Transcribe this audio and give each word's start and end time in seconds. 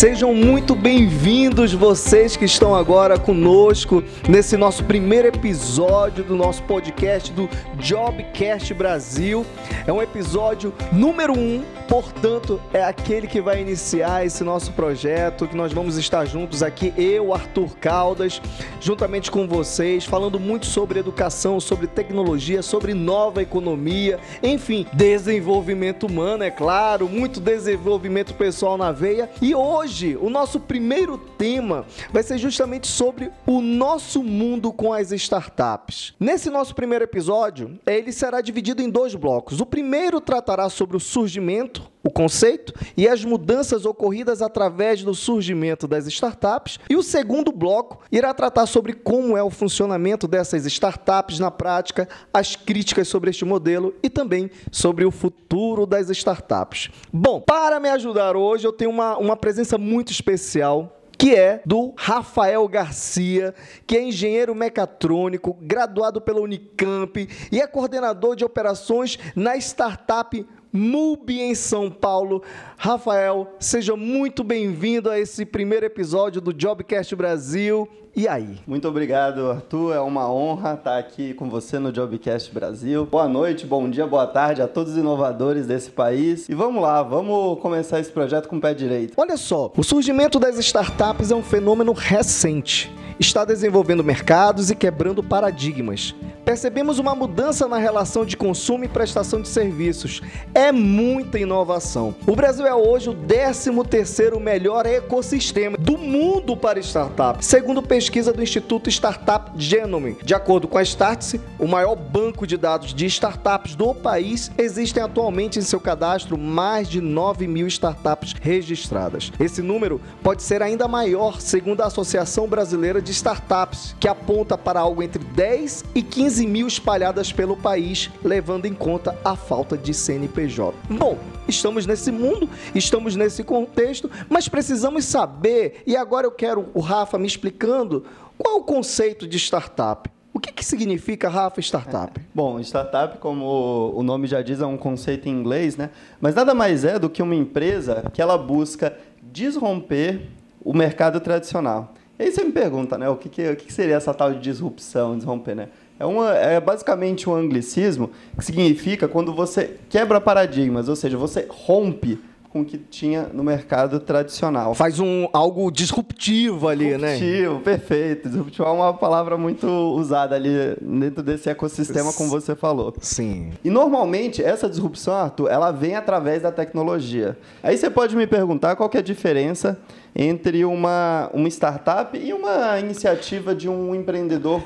Sejam 0.00 0.32
muito 0.32 0.74
bem-vindos 0.74 1.74
vocês 1.74 2.34
que 2.34 2.46
estão 2.46 2.74
agora 2.74 3.18
conosco 3.18 4.02
nesse 4.26 4.56
nosso 4.56 4.82
primeiro 4.84 5.28
episódio 5.28 6.24
do 6.24 6.34
nosso 6.34 6.62
podcast 6.62 7.30
do 7.32 7.46
Jobcast 7.78 8.72
Brasil. 8.72 9.44
É 9.86 9.92
um 9.92 10.00
episódio 10.00 10.72
número 10.90 11.38
um, 11.38 11.62
portanto, 11.86 12.58
é 12.72 12.82
aquele 12.82 13.26
que 13.26 13.42
vai 13.42 13.60
iniciar 13.60 14.24
esse 14.24 14.42
nosso 14.42 14.72
projeto, 14.72 15.46
que 15.46 15.54
nós 15.54 15.70
vamos 15.70 15.98
estar 15.98 16.24
juntos 16.24 16.62
aqui, 16.62 16.94
eu, 16.96 17.34
Arthur 17.34 17.76
Caldas, 17.76 18.40
juntamente 18.80 19.30
com 19.30 19.46
vocês, 19.46 20.06
falando 20.06 20.40
muito 20.40 20.64
sobre 20.64 20.98
educação, 20.98 21.60
sobre 21.60 21.86
tecnologia, 21.86 22.62
sobre 22.62 22.94
nova 22.94 23.42
economia, 23.42 24.18
enfim, 24.42 24.86
desenvolvimento 24.94 26.06
humano, 26.06 26.42
é 26.42 26.50
claro, 26.50 27.06
muito 27.06 27.38
desenvolvimento 27.38 28.32
pessoal 28.32 28.78
na 28.78 28.92
veia. 28.92 29.28
E 29.42 29.54
hoje, 29.54 29.89
o 30.20 30.30
nosso 30.30 30.60
primeiro 30.60 31.18
tema 31.18 31.84
vai 32.12 32.22
ser 32.22 32.38
justamente 32.38 32.86
sobre 32.86 33.30
o 33.46 33.60
nosso 33.60 34.22
mundo 34.22 34.72
com 34.72 34.92
as 34.92 35.10
startups. 35.12 36.14
Nesse 36.18 36.48
nosso 36.48 36.74
primeiro 36.74 37.04
episódio, 37.04 37.78
ele 37.86 38.12
será 38.12 38.40
dividido 38.40 38.82
em 38.82 38.88
dois 38.88 39.14
blocos. 39.14 39.60
O 39.60 39.66
primeiro 39.66 40.20
tratará 40.20 40.68
sobre 40.68 40.96
o 40.96 41.00
surgimento, 41.00 41.89
o 42.02 42.10
conceito 42.10 42.72
e 42.96 43.06
as 43.08 43.24
mudanças 43.24 43.84
ocorridas 43.84 44.42
através 44.42 45.02
do 45.02 45.14
surgimento 45.14 45.86
das 45.86 46.06
startups. 46.06 46.78
E 46.88 46.96
o 46.96 47.02
segundo 47.02 47.52
bloco 47.52 48.00
irá 48.10 48.32
tratar 48.32 48.66
sobre 48.66 48.92
como 48.92 49.36
é 49.36 49.42
o 49.42 49.50
funcionamento 49.50 50.26
dessas 50.26 50.64
startups 50.66 51.38
na 51.38 51.50
prática, 51.50 52.08
as 52.32 52.56
críticas 52.56 53.08
sobre 53.08 53.30
este 53.30 53.44
modelo 53.44 53.94
e 54.02 54.08
também 54.08 54.50
sobre 54.70 55.04
o 55.04 55.10
futuro 55.10 55.86
das 55.86 56.08
startups. 56.10 56.90
Bom, 57.12 57.40
para 57.40 57.78
me 57.78 57.88
ajudar 57.88 58.36
hoje, 58.36 58.66
eu 58.66 58.72
tenho 58.72 58.90
uma, 58.90 59.16
uma 59.18 59.36
presença 59.36 59.76
muito 59.76 60.12
especial 60.12 60.96
que 61.20 61.34
é 61.34 61.60
do 61.66 61.92
Rafael 61.98 62.66
Garcia, 62.66 63.54
que 63.86 63.94
é 63.94 64.02
engenheiro 64.02 64.54
mecatrônico, 64.54 65.54
graduado 65.60 66.18
pela 66.18 66.40
Unicamp 66.40 67.28
e 67.52 67.60
é 67.60 67.66
coordenador 67.66 68.34
de 68.34 68.42
operações 68.42 69.18
na 69.36 69.54
startup 69.58 70.46
MUBI 70.72 71.40
em 71.40 71.54
São 71.54 71.90
Paulo. 71.90 72.42
Rafael, 72.82 73.46
seja 73.58 73.94
muito 73.94 74.42
bem-vindo 74.42 75.10
a 75.10 75.18
esse 75.20 75.44
primeiro 75.44 75.84
episódio 75.84 76.40
do 76.40 76.50
Jobcast 76.50 77.14
Brasil. 77.14 77.86
E 78.16 78.26
aí? 78.26 78.58
Muito 78.66 78.88
obrigado, 78.88 79.50
Arthur. 79.50 79.94
É 79.94 80.00
uma 80.00 80.32
honra 80.32 80.72
estar 80.72 80.96
aqui 80.96 81.34
com 81.34 81.50
você 81.50 81.78
no 81.78 81.92
Jobcast 81.92 82.50
Brasil. 82.54 83.04
Boa 83.04 83.28
noite, 83.28 83.66
bom 83.66 83.90
dia, 83.90 84.06
boa 84.06 84.26
tarde 84.26 84.62
a 84.62 84.66
todos 84.66 84.94
os 84.94 84.98
inovadores 84.98 85.66
desse 85.66 85.90
país. 85.90 86.48
E 86.48 86.54
vamos 86.54 86.80
lá, 86.80 87.02
vamos 87.02 87.60
começar 87.60 88.00
esse 88.00 88.10
projeto 88.10 88.48
com 88.48 88.56
o 88.56 88.60
pé 88.62 88.72
direito. 88.72 89.12
Olha 89.18 89.36
só, 89.36 89.70
o 89.76 89.84
surgimento 89.84 90.40
das 90.40 90.58
startups 90.58 91.30
é 91.30 91.34
um 91.36 91.42
fenômeno 91.42 91.92
recente. 91.92 92.90
Está 93.18 93.44
desenvolvendo 93.44 94.02
mercados 94.02 94.70
e 94.70 94.74
quebrando 94.74 95.22
paradigmas 95.22 96.14
percebemos 96.50 96.98
uma 96.98 97.14
mudança 97.14 97.68
na 97.68 97.78
relação 97.78 98.24
de 98.24 98.36
consumo 98.36 98.84
e 98.84 98.88
prestação 98.88 99.40
de 99.40 99.46
serviços. 99.46 100.20
É 100.52 100.72
muita 100.72 101.38
inovação. 101.38 102.12
O 102.26 102.34
Brasil 102.34 102.66
é 102.66 102.69
hoje 102.74 103.10
o 103.10 103.14
13º 103.14 104.40
melhor 104.40 104.86
ecossistema 104.86 105.76
do 105.76 105.98
mundo 105.98 106.56
para 106.56 106.80
startups, 106.80 107.46
segundo 107.46 107.82
pesquisa 107.82 108.32
do 108.32 108.42
Instituto 108.42 108.88
Startup 108.88 109.50
Genome. 109.56 110.16
De 110.22 110.34
acordo 110.34 110.66
com 110.66 110.78
a 110.78 110.82
Startse, 110.82 111.40
o 111.58 111.66
maior 111.66 111.94
banco 111.94 112.46
de 112.46 112.56
dados 112.56 112.94
de 112.94 113.06
startups 113.06 113.74
do 113.74 113.94
país, 113.94 114.50
existem 114.56 115.02
atualmente 115.02 115.58
em 115.58 115.62
seu 115.62 115.80
cadastro 115.80 116.38
mais 116.38 116.88
de 116.88 117.00
9 117.00 117.46
mil 117.46 117.66
startups 117.66 118.34
registradas. 118.40 119.30
Esse 119.38 119.62
número 119.62 120.00
pode 120.22 120.42
ser 120.42 120.62
ainda 120.62 120.88
maior, 120.88 121.40
segundo 121.40 121.82
a 121.82 121.86
Associação 121.86 122.48
Brasileira 122.48 123.02
de 123.02 123.12
Startups, 123.12 123.94
que 124.00 124.08
aponta 124.08 124.56
para 124.56 124.80
algo 124.80 125.02
entre 125.02 125.22
10 125.22 125.84
e 125.94 126.02
15 126.02 126.30
15 126.30 126.46
mil 126.46 126.66
espalhadas 126.66 127.32
pelo 127.32 127.56
país, 127.56 128.10
levando 128.22 128.66
em 128.66 128.72
conta 128.72 129.18
a 129.24 129.34
falta 129.34 129.76
de 129.76 129.92
CNPJ. 129.92 130.76
Bom, 130.88 131.18
estamos 131.48 131.86
nesse 131.86 132.12
mundo, 132.12 132.48
estamos 132.74 133.16
nesse 133.16 133.42
contexto, 133.42 134.10
mas 134.28 134.48
precisamos 134.48 135.04
saber, 135.04 135.82
e 135.86 135.96
agora 135.96 136.26
eu 136.26 136.32
quero 136.32 136.68
o 136.74 136.80
Rafa 136.80 137.18
me 137.18 137.26
explicando 137.26 138.04
qual 138.38 138.58
o 138.58 138.62
conceito 138.62 139.26
de 139.26 139.38
startup. 139.38 140.10
O 140.32 140.38
que, 140.38 140.52
que 140.52 140.64
significa, 140.64 141.28
Rafa, 141.28 141.60
startup? 141.60 142.18
É. 142.18 142.24
Bom, 142.32 142.60
startup, 142.60 143.18
como 143.18 143.92
o 143.94 144.02
nome 144.02 144.26
já 144.26 144.40
diz, 144.42 144.60
é 144.60 144.66
um 144.66 144.76
conceito 144.76 145.28
em 145.28 145.32
inglês, 145.32 145.76
né? 145.76 145.90
Mas 146.20 146.34
nada 146.34 146.54
mais 146.54 146.84
é 146.84 146.98
do 146.98 147.10
que 147.10 147.22
uma 147.22 147.34
empresa 147.34 148.04
que 148.12 148.22
ela 148.22 148.38
busca 148.38 148.96
desromper 149.20 150.28
o 150.64 150.72
mercado 150.72 151.20
tradicional. 151.20 151.94
E 152.18 152.24
aí 152.24 152.32
você 152.32 152.44
me 152.44 152.52
pergunta, 152.52 152.96
né? 152.96 153.08
O 153.08 153.16
que, 153.16 153.28
que, 153.28 153.50
o 153.50 153.56
que 153.56 153.72
seria 153.72 153.96
essa 153.96 154.14
tal 154.14 154.32
de 154.32 154.40
disrupção, 154.40 155.16
desromper, 155.16 155.56
né? 155.56 155.68
É, 155.98 156.06
uma, 156.06 156.34
é 156.34 156.58
basicamente 156.60 157.28
um 157.28 157.34
anglicismo 157.34 158.10
que 158.38 158.44
significa 158.44 159.06
quando 159.06 159.34
você 159.34 159.78
quebra 159.90 160.20
paradigmas, 160.20 160.88
ou 160.88 160.96
seja, 160.96 161.18
você 161.18 161.46
rompe 161.50 162.18
com 162.50 162.62
o 162.62 162.64
que 162.64 162.76
tinha 162.76 163.30
no 163.32 163.44
mercado 163.44 164.00
tradicional. 164.00 164.74
Faz 164.74 164.98
um 164.98 165.28
algo 165.32 165.70
disruptivo 165.70 166.66
ali, 166.66 166.86
disruptivo, 166.86 167.06
né? 167.06 167.16
Disruptivo, 167.16 167.60
perfeito. 167.60 168.28
Disruptivo 168.28 168.64
é 168.64 168.72
uma 168.72 168.92
palavra 168.92 169.36
muito 169.36 169.66
usada 169.66 170.34
ali 170.34 170.76
dentro 170.80 171.22
desse 171.22 171.48
ecossistema, 171.48 172.12
como 172.12 172.28
você 172.28 172.56
falou. 172.56 172.92
Sim. 173.00 173.52
E 173.64 173.70
normalmente 173.70 174.42
essa 174.42 174.68
disrupção, 174.68 175.14
Arthur, 175.14 175.48
ela 175.48 175.70
vem 175.70 175.94
através 175.94 176.42
da 176.42 176.50
tecnologia. 176.50 177.38
Aí 177.62 177.76
você 177.76 177.88
pode 177.88 178.16
me 178.16 178.26
perguntar 178.26 178.74
qual 178.74 178.90
é 178.92 178.98
a 178.98 179.02
diferença 179.02 179.78
entre 180.14 180.64
uma, 180.64 181.30
uma 181.32 181.48
startup 181.48 182.18
e 182.18 182.32
uma 182.32 182.80
iniciativa 182.80 183.54
de 183.54 183.68
um 183.68 183.94
empreendedor 183.94 184.60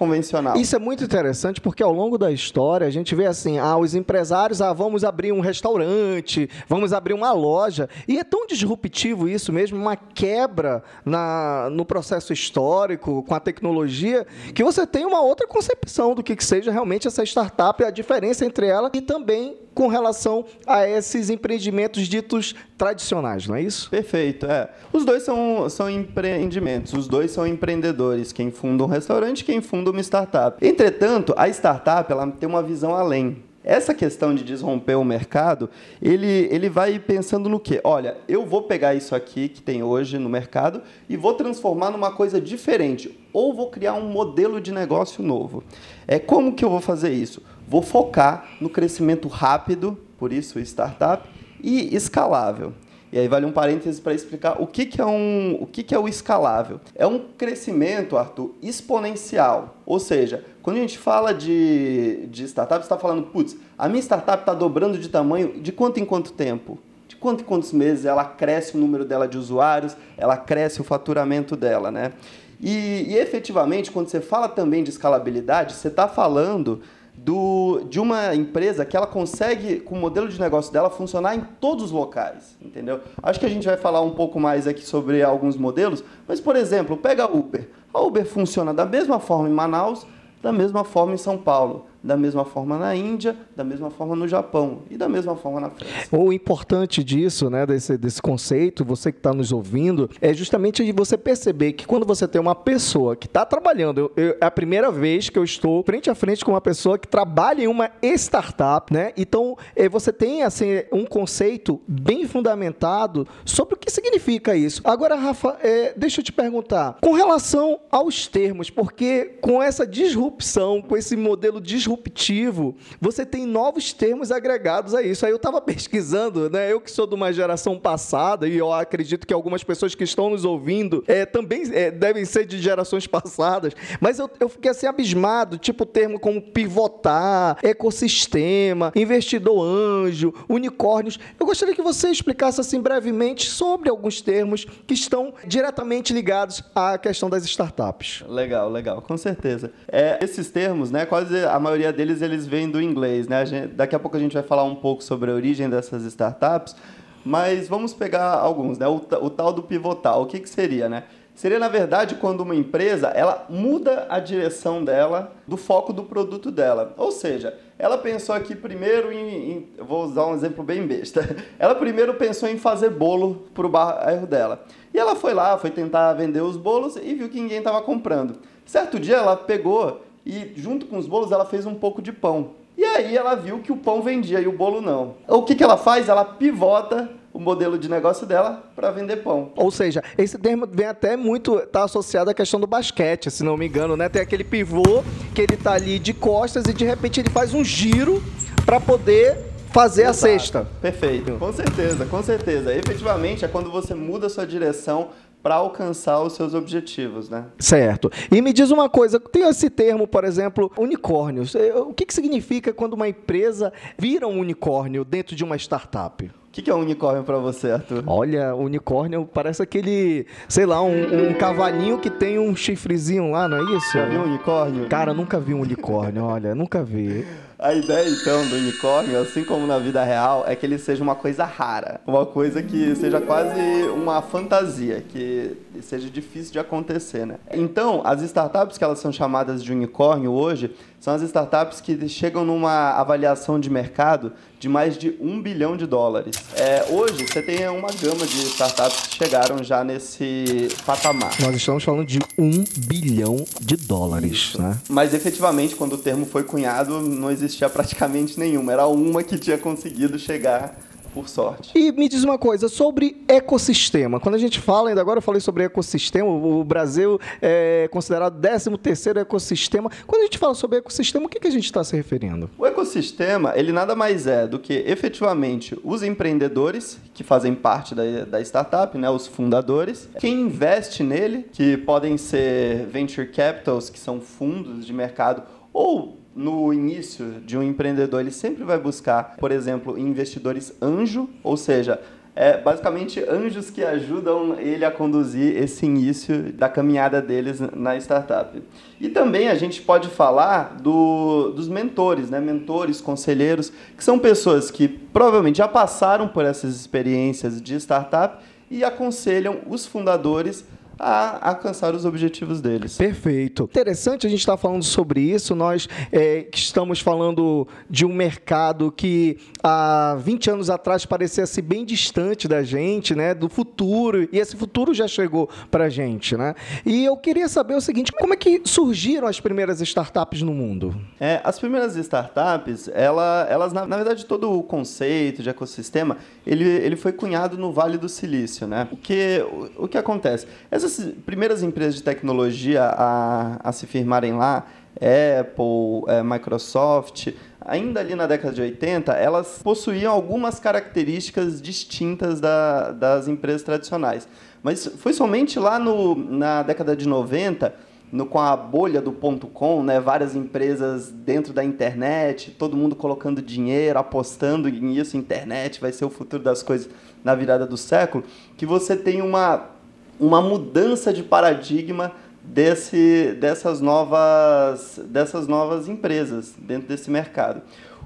convencional. 0.00 0.56
Isso 0.56 0.74
é 0.74 0.78
muito 0.78 1.04
interessante 1.04 1.60
porque 1.60 1.82
ao 1.82 1.92
longo 1.92 2.16
da 2.16 2.32
história 2.32 2.86
a 2.86 2.90
gente 2.90 3.14
vê 3.14 3.26
assim, 3.26 3.58
ah, 3.58 3.76
os 3.76 3.94
empresários, 3.94 4.62
ah, 4.62 4.72
vamos 4.72 5.04
abrir 5.04 5.30
um 5.30 5.40
restaurante, 5.40 6.48
vamos 6.66 6.94
abrir 6.94 7.12
uma 7.12 7.32
loja, 7.32 7.86
e 8.08 8.18
é 8.18 8.24
tão 8.24 8.46
disruptivo 8.46 9.28
isso 9.28 9.52
mesmo, 9.52 9.78
uma 9.78 9.96
quebra 9.96 10.82
na, 11.04 11.68
no 11.70 11.84
processo 11.84 12.32
histórico 12.32 13.22
com 13.24 13.34
a 13.34 13.40
tecnologia, 13.40 14.26
que 14.54 14.64
você 14.64 14.86
tem 14.86 15.04
uma 15.04 15.20
outra 15.20 15.46
concepção 15.46 16.14
do 16.14 16.22
que, 16.22 16.34
que 16.34 16.44
seja 16.44 16.72
realmente 16.72 17.06
essa 17.06 17.22
startup, 17.22 17.84
a 17.84 17.90
diferença 17.90 18.46
entre 18.46 18.66
ela 18.66 18.90
e 18.94 19.02
também 19.02 19.58
com 19.80 19.86
relação 19.86 20.44
a 20.66 20.86
esses 20.86 21.30
empreendimentos 21.30 22.06
ditos 22.06 22.54
tradicionais, 22.76 23.46
não 23.46 23.56
é 23.56 23.62
isso? 23.62 23.88
Perfeito, 23.88 24.44
é. 24.44 24.68
Os 24.92 25.06
dois 25.06 25.22
são, 25.22 25.70
são 25.70 25.88
empreendimentos, 25.88 26.92
os 26.92 27.08
dois 27.08 27.30
são 27.30 27.46
empreendedores, 27.46 28.30
quem 28.30 28.50
funda 28.50 28.84
um 28.84 28.86
restaurante, 28.86 29.42
quem 29.42 29.62
funda 29.62 29.90
uma 29.90 30.02
startup. 30.02 30.62
Entretanto, 30.62 31.32
a 31.34 31.48
startup 31.48 32.12
ela 32.12 32.30
tem 32.30 32.46
uma 32.46 32.62
visão 32.62 32.94
além. 32.94 33.42
Essa 33.64 33.94
questão 33.94 34.34
de 34.34 34.44
desromper 34.44 34.98
o 34.98 35.04
mercado, 35.04 35.70
ele, 36.00 36.46
ele 36.50 36.68
vai 36.68 36.98
pensando 36.98 37.48
no 37.48 37.58
quê? 37.58 37.80
Olha, 37.82 38.18
eu 38.28 38.44
vou 38.44 38.64
pegar 38.64 38.94
isso 38.94 39.14
aqui 39.14 39.48
que 39.48 39.62
tem 39.62 39.82
hoje 39.82 40.18
no 40.18 40.28
mercado 40.28 40.82
e 41.08 41.16
vou 41.16 41.32
transformar 41.32 41.90
numa 41.90 42.10
coisa 42.10 42.38
diferente. 42.38 43.18
Ou 43.32 43.54
vou 43.54 43.70
criar 43.70 43.94
um 43.94 44.10
modelo 44.10 44.60
de 44.60 44.72
negócio 44.72 45.22
novo. 45.22 45.62
É 46.06 46.18
como 46.18 46.54
que 46.54 46.64
eu 46.64 46.70
vou 46.70 46.80
fazer 46.80 47.12
isso? 47.12 47.42
Vou 47.70 47.82
focar 47.82 48.48
no 48.60 48.68
crescimento 48.68 49.28
rápido, 49.28 49.96
por 50.18 50.32
isso 50.32 50.58
startup, 50.58 51.30
e 51.62 51.94
escalável. 51.94 52.72
E 53.12 53.18
aí 53.18 53.28
vale 53.28 53.46
um 53.46 53.52
parêntese 53.52 54.00
para 54.00 54.12
explicar 54.12 54.60
o 54.60 54.66
que, 54.66 54.84
que, 54.84 55.00
é 55.00 55.06
um, 55.06 55.56
o 55.60 55.66
que, 55.66 55.84
que 55.84 55.94
é 55.94 55.98
o 55.98 56.08
escalável. 56.08 56.80
É 56.96 57.06
um 57.06 57.20
crescimento, 57.38 58.16
Arthur, 58.16 58.56
exponencial. 58.60 59.76
Ou 59.86 60.00
seja, 60.00 60.44
quando 60.60 60.78
a 60.78 60.80
gente 60.80 60.98
fala 60.98 61.32
de, 61.32 62.26
de 62.26 62.42
startup, 62.48 62.80
você 62.80 62.86
está 62.86 62.98
falando, 62.98 63.22
putz, 63.28 63.56
a 63.78 63.88
minha 63.88 64.02
startup 64.02 64.42
está 64.42 64.52
dobrando 64.52 64.98
de 64.98 65.08
tamanho 65.08 65.60
de 65.60 65.70
quanto 65.70 66.00
em 66.00 66.04
quanto 66.04 66.32
tempo? 66.32 66.76
De 67.06 67.14
quanto 67.14 67.42
em 67.42 67.44
quantos 67.44 67.72
meses 67.72 68.04
ela 68.04 68.24
cresce 68.24 68.76
o 68.76 68.80
número 68.80 69.04
dela 69.04 69.28
de 69.28 69.38
usuários, 69.38 69.96
ela 70.16 70.36
cresce 70.36 70.80
o 70.80 70.84
faturamento 70.84 71.54
dela, 71.54 71.92
né? 71.92 72.14
E, 72.60 73.06
e 73.08 73.16
efetivamente, 73.16 73.92
quando 73.92 74.08
você 74.08 74.20
fala 74.20 74.48
também 74.48 74.82
de 74.82 74.90
escalabilidade, 74.90 75.74
você 75.74 75.86
está 75.86 76.08
falando 76.08 76.82
do, 77.24 77.82
de 77.90 78.00
uma 78.00 78.34
empresa 78.34 78.84
que 78.84 78.96
ela 78.96 79.06
consegue, 79.06 79.80
com 79.80 79.94
o 79.94 79.98
modelo 79.98 80.26
de 80.26 80.40
negócio 80.40 80.72
dela, 80.72 80.88
funcionar 80.88 81.36
em 81.36 81.40
todos 81.60 81.84
os 81.84 81.90
locais, 81.90 82.56
entendeu? 82.62 83.00
Acho 83.22 83.38
que 83.38 83.44
a 83.44 83.48
gente 83.48 83.66
vai 83.66 83.76
falar 83.76 84.00
um 84.00 84.12
pouco 84.12 84.40
mais 84.40 84.66
aqui 84.66 84.84
sobre 84.84 85.22
alguns 85.22 85.56
modelos, 85.56 86.02
mas, 86.26 86.40
por 86.40 86.56
exemplo, 86.56 86.96
pega 86.96 87.24
a 87.24 87.30
Uber. 87.30 87.68
A 87.92 88.00
Uber 88.00 88.24
funciona 88.24 88.72
da 88.72 88.86
mesma 88.86 89.20
forma 89.20 89.48
em 89.48 89.52
Manaus, 89.52 90.06
da 90.42 90.50
mesma 90.50 90.82
forma 90.82 91.12
em 91.12 91.18
São 91.18 91.36
Paulo, 91.36 91.86
da 92.02 92.16
mesma 92.16 92.44
forma 92.44 92.78
na 92.78 92.94
Índia, 92.96 93.36
da 93.54 93.62
mesma 93.62 93.90
forma 93.90 94.16
no 94.16 94.26
Japão 94.26 94.82
e 94.90 94.96
da 94.96 95.08
mesma 95.08 95.36
forma 95.36 95.60
na 95.60 95.70
França. 95.70 96.08
O 96.10 96.32
importante 96.32 97.04
disso, 97.04 97.50
né, 97.50 97.66
desse, 97.66 97.96
desse 97.98 98.22
conceito, 98.22 98.84
você 98.84 99.12
que 99.12 99.18
está 99.18 99.32
nos 99.32 99.52
ouvindo, 99.52 100.08
é 100.20 100.32
justamente 100.32 100.84
de 100.84 100.92
você 100.92 101.16
perceber 101.16 101.72
que 101.72 101.86
quando 101.86 102.06
você 102.06 102.26
tem 102.26 102.40
uma 102.40 102.54
pessoa 102.54 103.14
que 103.14 103.26
está 103.26 103.44
trabalhando, 103.44 103.98
eu, 103.98 104.12
eu, 104.16 104.36
é 104.40 104.46
a 104.46 104.50
primeira 104.50 104.90
vez 104.90 105.28
que 105.28 105.38
eu 105.38 105.44
estou 105.44 105.82
frente 105.84 106.10
a 106.10 106.14
frente 106.14 106.44
com 106.44 106.52
uma 106.52 106.60
pessoa 106.60 106.98
que 106.98 107.06
trabalha 107.06 107.62
em 107.62 107.66
uma 107.66 107.90
startup, 108.02 108.92
né? 108.92 109.12
Então, 109.16 109.56
é, 109.76 109.88
você 109.88 110.12
tem 110.12 110.42
assim 110.42 110.82
um 110.92 111.04
conceito 111.04 111.80
bem 111.86 112.26
fundamentado 112.26 113.26
sobre 113.44 113.74
o 113.74 113.76
que 113.76 113.90
significa 113.90 114.56
isso. 114.56 114.80
Agora, 114.84 115.14
Rafa, 115.16 115.58
é, 115.62 115.92
deixa 115.96 116.20
eu 116.20 116.24
te 116.24 116.32
perguntar, 116.32 116.98
com 117.02 117.12
relação 117.12 117.80
aos 117.90 118.26
termos, 118.26 118.70
porque 118.70 119.36
com 119.40 119.62
essa 119.62 119.86
disrupção, 119.86 120.80
com 120.80 120.96
esse 120.96 121.16
modelo 121.16 121.60
disruptivo 121.60 121.89
disruptivo, 121.90 122.76
você 123.00 123.26
tem 123.26 123.46
novos 123.46 123.92
termos 123.92 124.30
agregados 124.30 124.94
a 124.94 125.02
isso. 125.02 125.26
Aí 125.26 125.32
eu 125.32 125.36
estava 125.36 125.60
pesquisando, 125.60 126.48
né? 126.48 126.72
Eu 126.72 126.80
que 126.80 126.90
sou 126.90 127.06
de 127.06 127.14
uma 127.14 127.32
geração 127.32 127.78
passada, 127.78 128.46
e 128.46 128.56
eu 128.56 128.72
acredito 128.72 129.26
que 129.26 129.34
algumas 129.34 129.64
pessoas 129.64 129.94
que 129.94 130.04
estão 130.04 130.30
nos 130.30 130.44
ouvindo 130.44 131.02
é, 131.06 131.26
também 131.26 131.62
é, 131.72 131.90
devem 131.90 132.24
ser 132.24 132.46
de 132.46 132.58
gerações 132.60 133.06
passadas, 133.08 133.74
mas 134.00 134.18
eu, 134.18 134.30
eu 134.38 134.48
fiquei 134.48 134.70
assim 134.70 134.86
abismado, 134.86 135.58
tipo 135.58 135.84
termo 135.84 136.18
como 136.18 136.40
pivotar, 136.40 137.58
ecossistema, 137.62 138.92
investidor 138.94 139.64
anjo, 139.64 140.32
unicórnios. 140.48 141.18
Eu 141.38 141.46
gostaria 141.46 141.74
que 141.74 141.82
você 141.82 142.08
explicasse 142.08 142.60
assim 142.60 142.80
brevemente 142.80 143.48
sobre 143.48 143.90
alguns 143.90 144.20
termos 144.20 144.64
que 144.86 144.94
estão 144.94 145.34
diretamente 145.46 146.12
ligados 146.12 146.62
à 146.74 146.96
questão 146.98 147.28
das 147.28 147.44
startups. 147.44 148.22
Legal, 148.28 148.70
legal, 148.70 149.02
com 149.02 149.16
certeza. 149.16 149.72
É, 149.88 150.18
esses 150.22 150.50
termos, 150.50 150.90
né, 150.90 151.06
quase 151.06 151.44
a 151.44 151.58
maioria 151.58 151.79
maioria 151.80 151.92
deles 151.92 152.20
eles 152.20 152.46
vêm 152.46 152.68
do 152.68 152.80
inglês, 152.80 153.26
né? 153.26 153.44
Gente, 153.46 153.68
daqui 153.68 153.94
a 153.94 153.98
pouco 153.98 154.16
a 154.16 154.20
gente 154.20 154.34
vai 154.34 154.42
falar 154.42 154.64
um 154.64 154.74
pouco 154.74 155.02
sobre 155.02 155.30
a 155.30 155.34
origem 155.34 155.68
dessas 155.68 156.04
startups, 156.04 156.76
mas 157.24 157.68
vamos 157.68 157.94
pegar 157.94 158.34
alguns, 158.34 158.78
né? 158.78 158.86
O, 158.86 158.96
o 158.96 159.30
tal 159.30 159.52
do 159.52 159.62
pivotal, 159.62 160.22
o 160.22 160.26
que, 160.26 160.38
que 160.38 160.48
seria, 160.48 160.88
né? 160.88 161.04
Seria, 161.34 161.58
na 161.58 161.68
verdade, 161.68 162.16
quando 162.16 162.42
uma 162.42 162.54
empresa 162.54 163.08
ela 163.08 163.46
muda 163.48 164.06
a 164.10 164.18
direção 164.18 164.84
dela 164.84 165.32
do 165.46 165.56
foco 165.56 165.90
do 165.90 166.02
produto 166.02 166.50
dela. 166.50 166.92
Ou 166.98 167.10
seja, 167.10 167.56
ela 167.78 167.96
pensou 167.96 168.34
aqui 168.34 168.54
primeiro 168.54 169.10
em, 169.10 169.52
em 169.52 169.68
vou 169.78 170.04
usar 170.04 170.26
um 170.26 170.34
exemplo 170.34 170.62
bem 170.62 170.86
besta. 170.86 171.24
Ela 171.58 171.74
primeiro 171.74 172.12
pensou 172.14 172.46
em 172.46 172.58
fazer 172.58 172.90
bolo 172.90 173.46
para 173.54 173.64
o 173.64 173.70
bairro 173.70 174.26
dela. 174.26 174.66
E 174.92 174.98
ela 174.98 175.16
foi 175.16 175.32
lá, 175.32 175.56
foi 175.56 175.70
tentar 175.70 176.12
vender 176.12 176.42
os 176.42 176.58
bolos 176.58 176.96
e 176.96 177.14
viu 177.14 177.30
que 177.30 177.40
ninguém 177.40 177.58
estava 177.58 177.80
comprando. 177.80 178.38
Certo 178.66 179.00
dia 179.00 179.16
ela 179.16 179.34
pegou 179.34 180.02
e 180.24 180.52
junto 180.56 180.86
com 180.86 180.98
os 180.98 181.06
bolos 181.06 181.32
ela 181.32 181.44
fez 181.44 181.66
um 181.66 181.74
pouco 181.74 182.00
de 182.02 182.12
pão. 182.12 182.50
E 182.76 182.84
aí 182.84 183.16
ela 183.16 183.34
viu 183.34 183.58
que 183.58 183.72
o 183.72 183.76
pão 183.76 184.00
vendia 184.00 184.40
e 184.40 184.46
o 184.46 184.52
bolo 184.52 184.80
não. 184.80 185.14
O 185.28 185.42
que, 185.42 185.54
que 185.54 185.62
ela 185.62 185.76
faz? 185.76 186.08
Ela 186.08 186.24
pivota 186.24 187.10
o 187.32 187.38
modelo 187.38 187.78
de 187.78 187.88
negócio 187.88 188.26
dela 188.26 188.70
para 188.74 188.90
vender 188.90 189.18
pão. 189.18 189.52
Ou 189.56 189.70
seja, 189.70 190.02
esse 190.18 190.38
termo 190.38 190.66
vem 190.66 190.86
até 190.86 191.16
muito 191.16 191.58
tá 191.66 191.84
associado 191.84 192.30
à 192.30 192.34
questão 192.34 192.58
do 192.58 192.66
basquete, 192.66 193.30
se 193.30 193.44
não 193.44 193.56
me 193.56 193.66
engano, 193.66 193.96
né? 193.96 194.08
Tem 194.08 194.22
aquele 194.22 194.44
pivô 194.44 195.02
que 195.34 195.42
ele 195.42 195.56
tá 195.56 195.72
ali 195.72 195.98
de 195.98 196.12
costas 196.12 196.64
e 196.64 196.72
de 196.72 196.84
repente 196.84 197.20
ele 197.20 197.30
faz 197.30 197.54
um 197.54 197.62
giro 197.62 198.22
para 198.64 198.80
poder 198.80 199.38
fazer 199.72 200.02
Exato. 200.02 200.10
a 200.10 200.14
cesta. 200.14 200.68
Perfeito. 200.80 201.32
Com 201.32 201.52
certeza, 201.52 202.06
com 202.06 202.22
certeza. 202.22 202.74
Efetivamente 202.74 203.44
é 203.44 203.48
quando 203.48 203.70
você 203.70 203.94
muda 203.94 204.26
a 204.26 204.30
sua 204.30 204.46
direção 204.46 205.10
para 205.42 205.54
alcançar 205.56 206.20
os 206.20 206.34
seus 206.34 206.54
objetivos, 206.54 207.28
né? 207.28 207.46
Certo. 207.58 208.10
E 208.30 208.40
me 208.42 208.52
diz 208.52 208.70
uma 208.70 208.88
coisa, 208.88 209.18
tem 209.18 209.48
esse 209.48 209.70
termo, 209.70 210.06
por 210.06 210.24
exemplo, 210.24 210.70
unicórnios. 210.76 211.54
É, 211.54 211.74
o 211.74 211.92
que, 211.92 212.04
que 212.04 212.14
significa 212.14 212.72
quando 212.72 212.94
uma 212.94 213.08
empresa 213.08 213.72
vira 213.98 214.26
um 214.26 214.38
unicórnio 214.38 215.04
dentro 215.04 215.34
de 215.34 215.44
uma 215.44 215.56
startup? 215.56 216.30
O 216.50 216.52
que, 216.52 216.62
que 216.62 216.70
é 216.70 216.74
um 216.74 216.80
unicórnio 216.80 217.22
para 217.22 217.38
você, 217.38 217.70
Arthur? 217.70 218.02
Olha, 218.08 218.56
unicórnio 218.56 219.24
parece 219.32 219.62
aquele, 219.62 220.26
sei 220.48 220.66
lá, 220.66 220.82
um, 220.82 221.28
um, 221.28 221.34
cavalinho 221.34 221.98
que 221.98 222.10
tem 222.10 222.40
um 222.40 222.56
chifrezinho 222.56 223.30
lá, 223.30 223.48
não 223.48 223.56
é 223.58 223.76
isso? 223.76 223.92
Já 223.92 224.04
viu 224.06 224.20
um 224.20 224.24
unicórnio? 224.24 224.88
Cara, 224.88 225.14
nunca 225.14 225.38
vi 225.38 225.54
um 225.54 225.60
unicórnio, 225.60 226.24
olha, 226.24 226.52
nunca 226.52 226.82
vi. 226.82 227.24
A 227.62 227.74
ideia, 227.74 228.08
então, 228.08 228.48
do 228.48 228.56
unicórnio, 228.56 229.20
assim 229.20 229.44
como 229.44 229.66
na 229.66 229.78
vida 229.78 230.02
real, 230.02 230.44
é 230.46 230.56
que 230.56 230.64
ele 230.64 230.78
seja 230.78 231.02
uma 231.02 231.14
coisa 231.14 231.44
rara. 231.44 232.00
Uma 232.06 232.24
coisa 232.24 232.62
que 232.62 232.96
seja 232.96 233.20
quase 233.20 233.60
uma 233.94 234.22
fantasia, 234.22 235.04
que 235.06 235.58
seja 235.82 236.08
difícil 236.08 236.52
de 236.52 236.58
acontecer, 236.58 237.26
né? 237.26 237.34
Então, 237.52 238.00
as 238.02 238.22
startups 238.22 238.78
que 238.78 238.84
elas 238.84 238.98
são 238.98 239.12
chamadas 239.12 239.62
de 239.62 239.72
unicórnio 239.72 240.32
hoje, 240.32 240.74
são 240.98 241.14
as 241.14 241.22
startups 241.22 241.80
que 241.80 242.08
chegam 242.08 242.44
numa 242.44 242.92
avaliação 242.92 243.60
de 243.60 243.70
mercado 243.70 244.32
de 244.58 244.68
mais 244.68 244.98
de 244.98 245.16
um 245.18 245.40
bilhão 245.40 245.74
de 245.76 245.86
dólares. 245.86 246.36
É, 246.54 246.84
hoje, 246.90 247.26
você 247.26 247.40
tem 247.40 247.66
uma 247.68 247.88
gama 247.90 248.26
de 248.26 248.42
startups 248.48 249.06
que 249.06 249.16
chegaram 249.16 249.64
já 249.64 249.82
nesse 249.82 250.68
patamar. 250.84 251.30
Nós 251.40 251.56
estamos 251.56 251.82
falando 251.82 252.06
de 252.06 252.18
um 252.38 252.62
bilhão 252.86 253.42
de 253.58 253.76
dólares, 253.76 254.32
Isso. 254.32 254.60
né? 254.60 254.78
Mas, 254.88 255.14
efetivamente, 255.14 255.74
quando 255.74 255.94
o 255.94 255.98
termo 255.98 256.26
foi 256.26 256.42
cunhado, 256.42 257.00
não 257.00 257.30
existia 257.30 257.49
praticamente 257.68 258.38
nenhuma. 258.38 258.72
Era 258.72 258.86
uma 258.86 259.22
que 259.22 259.38
tinha 259.38 259.58
conseguido 259.58 260.18
chegar 260.18 260.76
por 261.12 261.28
sorte. 261.28 261.72
E 261.74 261.92
me 261.92 262.08
diz 262.08 262.24
uma 262.24 262.38
coisa 262.38 262.68
sobre 262.68 263.22
ecossistema. 263.28 264.20
Quando 264.20 264.34
a 264.34 264.38
gente 264.38 264.60
fala, 264.60 264.88
ainda 264.88 265.00
agora 265.00 265.18
eu 265.18 265.22
falei 265.22 265.40
sobre 265.40 265.64
ecossistema, 265.64 266.28
o 266.28 266.64
Brasil 266.64 267.20
é 267.42 267.88
considerado 267.90 268.40
13 268.40 268.70
terceiro 268.78 269.18
ecossistema. 269.18 269.90
Quando 270.06 270.22
a 270.22 270.24
gente 270.24 270.38
fala 270.38 270.54
sobre 270.54 270.78
ecossistema, 270.78 271.26
o 271.26 271.28
que, 271.28 271.40
que 271.40 271.48
a 271.48 271.50
gente 271.50 271.64
está 271.64 271.82
se 271.84 271.94
referindo? 271.96 272.48
O 272.56 272.66
ecossistema, 272.66 273.52
ele 273.56 273.72
nada 273.72 273.94
mais 273.94 274.26
é 274.26 274.46
do 274.46 274.58
que 274.58 274.72
efetivamente 274.86 275.78
os 275.84 276.02
empreendedores 276.02 276.98
que 277.12 277.24
fazem 277.24 277.54
parte 277.54 277.94
da, 277.94 278.24
da 278.24 278.40
startup, 278.40 278.96
né, 278.96 279.10
os 279.10 279.26
fundadores, 279.26 280.08
quem 280.18 280.42
investe 280.42 281.02
nele, 281.02 281.46
que 281.52 281.76
podem 281.76 282.16
ser 282.16 282.86
venture 282.86 283.26
capitals, 283.26 283.90
que 283.90 283.98
são 283.98 284.20
fundos 284.20 284.86
de 284.86 284.92
mercado, 284.92 285.42
ou 285.72 286.19
no 286.34 286.72
início 286.72 287.40
de 287.44 287.56
um 287.58 287.62
empreendedor, 287.62 288.20
ele 288.20 288.30
sempre 288.30 288.64
vai 288.64 288.78
buscar, 288.78 289.36
por 289.36 289.50
exemplo, 289.50 289.98
investidores 289.98 290.72
anjo, 290.80 291.28
ou 291.42 291.56
seja, 291.56 292.00
é 292.34 292.56
basicamente 292.56 293.20
anjos 293.28 293.70
que 293.70 293.84
ajudam 293.84 294.58
ele 294.58 294.84
a 294.84 294.90
conduzir 294.90 295.56
esse 295.56 295.84
início 295.84 296.52
da 296.52 296.68
caminhada 296.68 297.20
deles 297.20 297.60
na 297.74 297.96
startup. 297.96 298.62
E 299.00 299.08
também 299.08 299.48
a 299.48 299.54
gente 299.54 299.82
pode 299.82 300.08
falar 300.08 300.76
do, 300.80 301.50
dos 301.50 301.68
mentores, 301.68 302.30
né? 302.30 302.40
mentores, 302.40 303.00
conselheiros, 303.00 303.72
que 303.96 304.04
são 304.04 304.18
pessoas 304.18 304.70
que 304.70 304.88
provavelmente 304.88 305.58
já 305.58 305.68
passaram 305.68 306.28
por 306.28 306.44
essas 306.44 306.76
experiências 306.76 307.60
de 307.60 307.74
startup 307.74 308.42
e 308.70 308.84
aconselham 308.84 309.58
os 309.68 309.84
fundadores 309.84 310.64
a 311.00 311.50
alcançar 311.50 311.94
os 311.94 312.04
objetivos 312.04 312.60
deles. 312.60 312.96
Perfeito. 312.96 313.64
Interessante 313.64 314.26
a 314.26 314.30
gente 314.30 314.40
estar 314.40 314.52
tá 314.52 314.58
falando 314.58 314.82
sobre 314.82 315.20
isso. 315.20 315.54
Nós 315.54 315.88
é, 316.12 316.46
estamos 316.54 317.00
falando 317.00 317.66
de 317.88 318.04
um 318.04 318.12
mercado 318.12 318.92
que 318.92 319.38
há 319.62 320.16
20 320.20 320.50
anos 320.50 320.70
atrás 320.70 321.06
parecia 321.06 321.46
ser 321.46 321.62
bem 321.62 321.84
distante 321.84 322.46
da 322.46 322.62
gente, 322.62 323.14
né? 323.14 323.34
Do 323.34 323.48
futuro. 323.48 324.28
E 324.30 324.38
esse 324.38 324.54
futuro 324.56 324.92
já 324.92 325.08
chegou 325.08 325.48
para 325.70 325.84
a 325.84 325.88
gente, 325.88 326.36
né? 326.36 326.54
E 326.84 327.04
eu 327.04 327.16
queria 327.16 327.48
saber 327.48 327.74
o 327.74 327.80
seguinte: 327.80 328.12
como 328.12 328.34
é 328.34 328.36
que 328.36 328.60
surgiram 328.64 329.26
as 329.26 329.40
primeiras 329.40 329.80
startups 329.80 330.42
no 330.42 330.52
mundo? 330.52 330.94
É, 331.18 331.40
as 331.42 331.58
primeiras 331.58 331.96
startups, 331.96 332.88
ela, 332.92 333.46
elas, 333.48 333.72
na, 333.72 333.86
na 333.86 333.96
verdade, 333.96 334.26
todo 334.26 334.52
o 334.52 334.62
conceito 334.62 335.42
de 335.42 335.48
ecossistema, 335.48 336.18
ele, 336.46 336.64
ele 336.64 336.96
foi 336.96 337.12
cunhado 337.12 337.56
no 337.56 337.72
Vale 337.72 337.96
do 337.96 338.08
Silício, 338.08 338.66
né? 338.66 338.86
O 338.90 338.96
que, 338.96 339.42
o, 339.76 339.84
o 339.84 339.88
que 339.88 339.96
acontece? 339.96 340.46
Essas 340.70 340.89
essas 340.90 341.14
primeiras 341.24 341.62
empresas 341.62 341.94
de 341.94 342.02
tecnologia 342.02 342.82
a, 342.84 343.60
a 343.62 343.72
se 343.72 343.86
firmarem 343.86 344.34
lá, 344.34 344.66
Apple, 344.96 346.04
é, 346.08 346.22
Microsoft, 346.22 347.28
ainda 347.60 348.00
ali 348.00 348.14
na 348.14 348.26
década 348.26 348.52
de 348.52 348.60
80, 348.60 349.12
elas 349.12 349.60
possuíam 349.62 350.12
algumas 350.12 350.58
características 350.58 351.62
distintas 351.62 352.40
da, 352.40 352.90
das 352.90 353.28
empresas 353.28 353.62
tradicionais. 353.62 354.26
Mas 354.62 354.86
foi 354.86 355.12
somente 355.12 355.58
lá 355.58 355.78
no, 355.78 356.14
na 356.14 356.62
década 356.62 356.96
de 356.96 357.06
90, 357.06 357.72
no, 358.12 358.26
com 358.26 358.40
a 358.40 358.56
bolha 358.56 359.00
do 359.00 359.12
ponto 359.12 359.46
.com, 359.46 359.84
né, 359.84 360.00
várias 360.00 360.34
empresas 360.34 361.08
dentro 361.10 361.52
da 361.52 361.62
internet, 361.62 362.50
todo 362.58 362.76
mundo 362.76 362.96
colocando 362.96 363.40
dinheiro, 363.40 363.98
apostando 363.98 364.68
nisso, 364.68 365.16
internet 365.16 365.80
vai 365.80 365.92
ser 365.92 366.04
o 366.04 366.10
futuro 366.10 366.42
das 366.42 366.62
coisas 366.62 366.90
na 367.22 367.34
virada 367.34 367.64
do 367.64 367.76
século, 367.76 368.24
que 368.56 368.66
você 368.66 368.96
tem 368.96 369.22
uma 369.22 369.79
uma 370.20 370.40
mudança 370.40 371.12
de 371.12 371.22
paradigma 371.22 372.12
desse, 372.42 373.36
dessas, 373.40 373.80
novas, 373.80 375.00
dessas 375.06 375.48
novas 375.48 375.88
empresas 375.88 376.54
dentro 376.58 376.88
desse 376.88 377.10
mercado. 377.10 377.62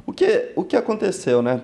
O 0.06 0.12
que, 0.12 0.52
o 0.54 0.64
que 0.64 0.76
aconteceu, 0.76 1.42
né? 1.42 1.62